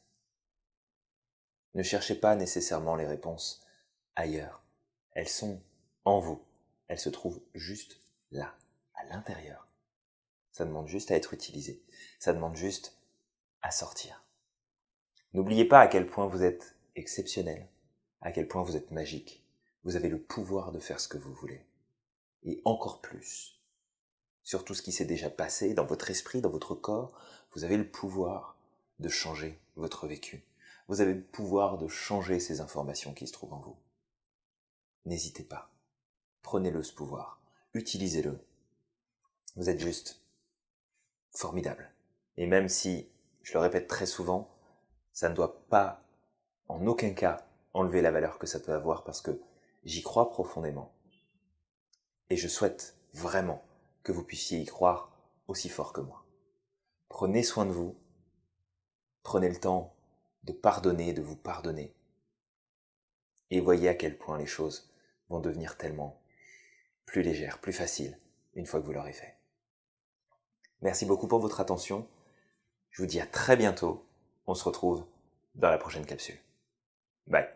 Ne 1.72 1.82
cherchez 1.82 2.14
pas 2.14 2.36
nécessairement 2.36 2.96
les 2.96 3.06
réponses 3.06 3.66
ailleurs. 4.14 4.62
Elles 5.12 5.28
sont 5.28 5.58
en 6.04 6.20
vous. 6.20 6.44
Elles 6.88 6.98
se 6.98 7.08
trouvent 7.08 7.40
juste 7.54 7.98
là, 8.30 8.54
à 8.94 9.04
l'intérieur. 9.04 9.66
Ça 10.52 10.66
demande 10.66 10.86
juste 10.86 11.10
à 11.10 11.16
être 11.16 11.32
utilisé. 11.32 11.82
Ça 12.18 12.34
demande 12.34 12.56
juste 12.56 12.98
à 13.62 13.70
sortir. 13.70 14.22
N'oubliez 15.32 15.64
pas 15.64 15.80
à 15.80 15.88
quel 15.88 16.06
point 16.06 16.26
vous 16.26 16.42
êtes 16.42 16.73
exceptionnel, 16.96 17.68
à 18.20 18.32
quel 18.32 18.48
point 18.48 18.62
vous 18.62 18.76
êtes 18.76 18.90
magique. 18.90 19.44
Vous 19.84 19.96
avez 19.96 20.08
le 20.08 20.20
pouvoir 20.20 20.72
de 20.72 20.78
faire 20.78 21.00
ce 21.00 21.08
que 21.08 21.18
vous 21.18 21.34
voulez. 21.34 21.66
Et 22.42 22.60
encore 22.64 23.00
plus, 23.00 23.60
sur 24.42 24.64
tout 24.64 24.74
ce 24.74 24.82
qui 24.82 24.92
s'est 24.92 25.04
déjà 25.04 25.30
passé 25.30 25.74
dans 25.74 25.86
votre 25.86 26.10
esprit, 26.10 26.40
dans 26.40 26.50
votre 26.50 26.74
corps, 26.74 27.18
vous 27.52 27.64
avez 27.64 27.76
le 27.76 27.88
pouvoir 27.88 28.56
de 28.98 29.08
changer 29.08 29.60
votre 29.76 30.06
vécu. 30.06 30.44
Vous 30.88 31.00
avez 31.00 31.14
le 31.14 31.22
pouvoir 31.22 31.78
de 31.78 31.88
changer 31.88 32.38
ces 32.38 32.60
informations 32.60 33.14
qui 33.14 33.26
se 33.26 33.32
trouvent 33.32 33.54
en 33.54 33.60
vous. 33.60 33.76
N'hésitez 35.06 35.44
pas. 35.44 35.70
Prenez-le 36.42 36.82
ce 36.82 36.92
pouvoir. 36.92 37.40
Utilisez-le. 37.72 38.38
Vous 39.56 39.70
êtes 39.70 39.80
juste 39.80 40.20
formidable. 41.30 41.90
Et 42.36 42.46
même 42.46 42.68
si, 42.68 43.08
je 43.42 43.54
le 43.54 43.60
répète 43.60 43.88
très 43.88 44.06
souvent, 44.06 44.50
ça 45.12 45.28
ne 45.28 45.34
doit 45.34 45.66
pas 45.68 46.03
en 46.68 46.86
aucun 46.86 47.12
cas 47.12 47.46
enlever 47.72 48.02
la 48.02 48.10
valeur 48.10 48.38
que 48.38 48.46
ça 48.46 48.60
peut 48.60 48.72
avoir 48.72 49.04
parce 49.04 49.20
que 49.20 49.40
j'y 49.84 50.02
crois 50.02 50.30
profondément. 50.30 50.92
Et 52.30 52.36
je 52.36 52.48
souhaite 52.48 52.96
vraiment 53.12 53.62
que 54.02 54.12
vous 54.12 54.24
puissiez 54.24 54.60
y 54.60 54.66
croire 54.66 55.10
aussi 55.48 55.68
fort 55.68 55.92
que 55.92 56.00
moi. 56.00 56.24
Prenez 57.08 57.42
soin 57.42 57.66
de 57.66 57.72
vous. 57.72 57.96
Prenez 59.22 59.48
le 59.48 59.58
temps 59.58 59.94
de 60.44 60.52
pardonner, 60.52 61.12
de 61.12 61.22
vous 61.22 61.36
pardonner. 61.36 61.94
Et 63.50 63.60
voyez 63.60 63.88
à 63.88 63.94
quel 63.94 64.18
point 64.18 64.38
les 64.38 64.46
choses 64.46 64.90
vont 65.28 65.40
devenir 65.40 65.76
tellement 65.76 66.20
plus 67.06 67.22
légères, 67.22 67.60
plus 67.60 67.72
faciles, 67.72 68.18
une 68.54 68.66
fois 68.66 68.80
que 68.80 68.86
vous 68.86 68.92
l'aurez 68.92 69.12
fait. 69.12 69.36
Merci 70.82 71.06
beaucoup 71.06 71.28
pour 71.28 71.40
votre 71.40 71.60
attention. 71.60 72.06
Je 72.90 73.02
vous 73.02 73.08
dis 73.08 73.20
à 73.20 73.26
très 73.26 73.56
bientôt. 73.56 74.04
On 74.46 74.54
se 74.54 74.64
retrouve 74.64 75.06
dans 75.54 75.70
la 75.70 75.78
prochaine 75.78 76.04
capsule. 76.04 76.43
Bye. 77.30 77.53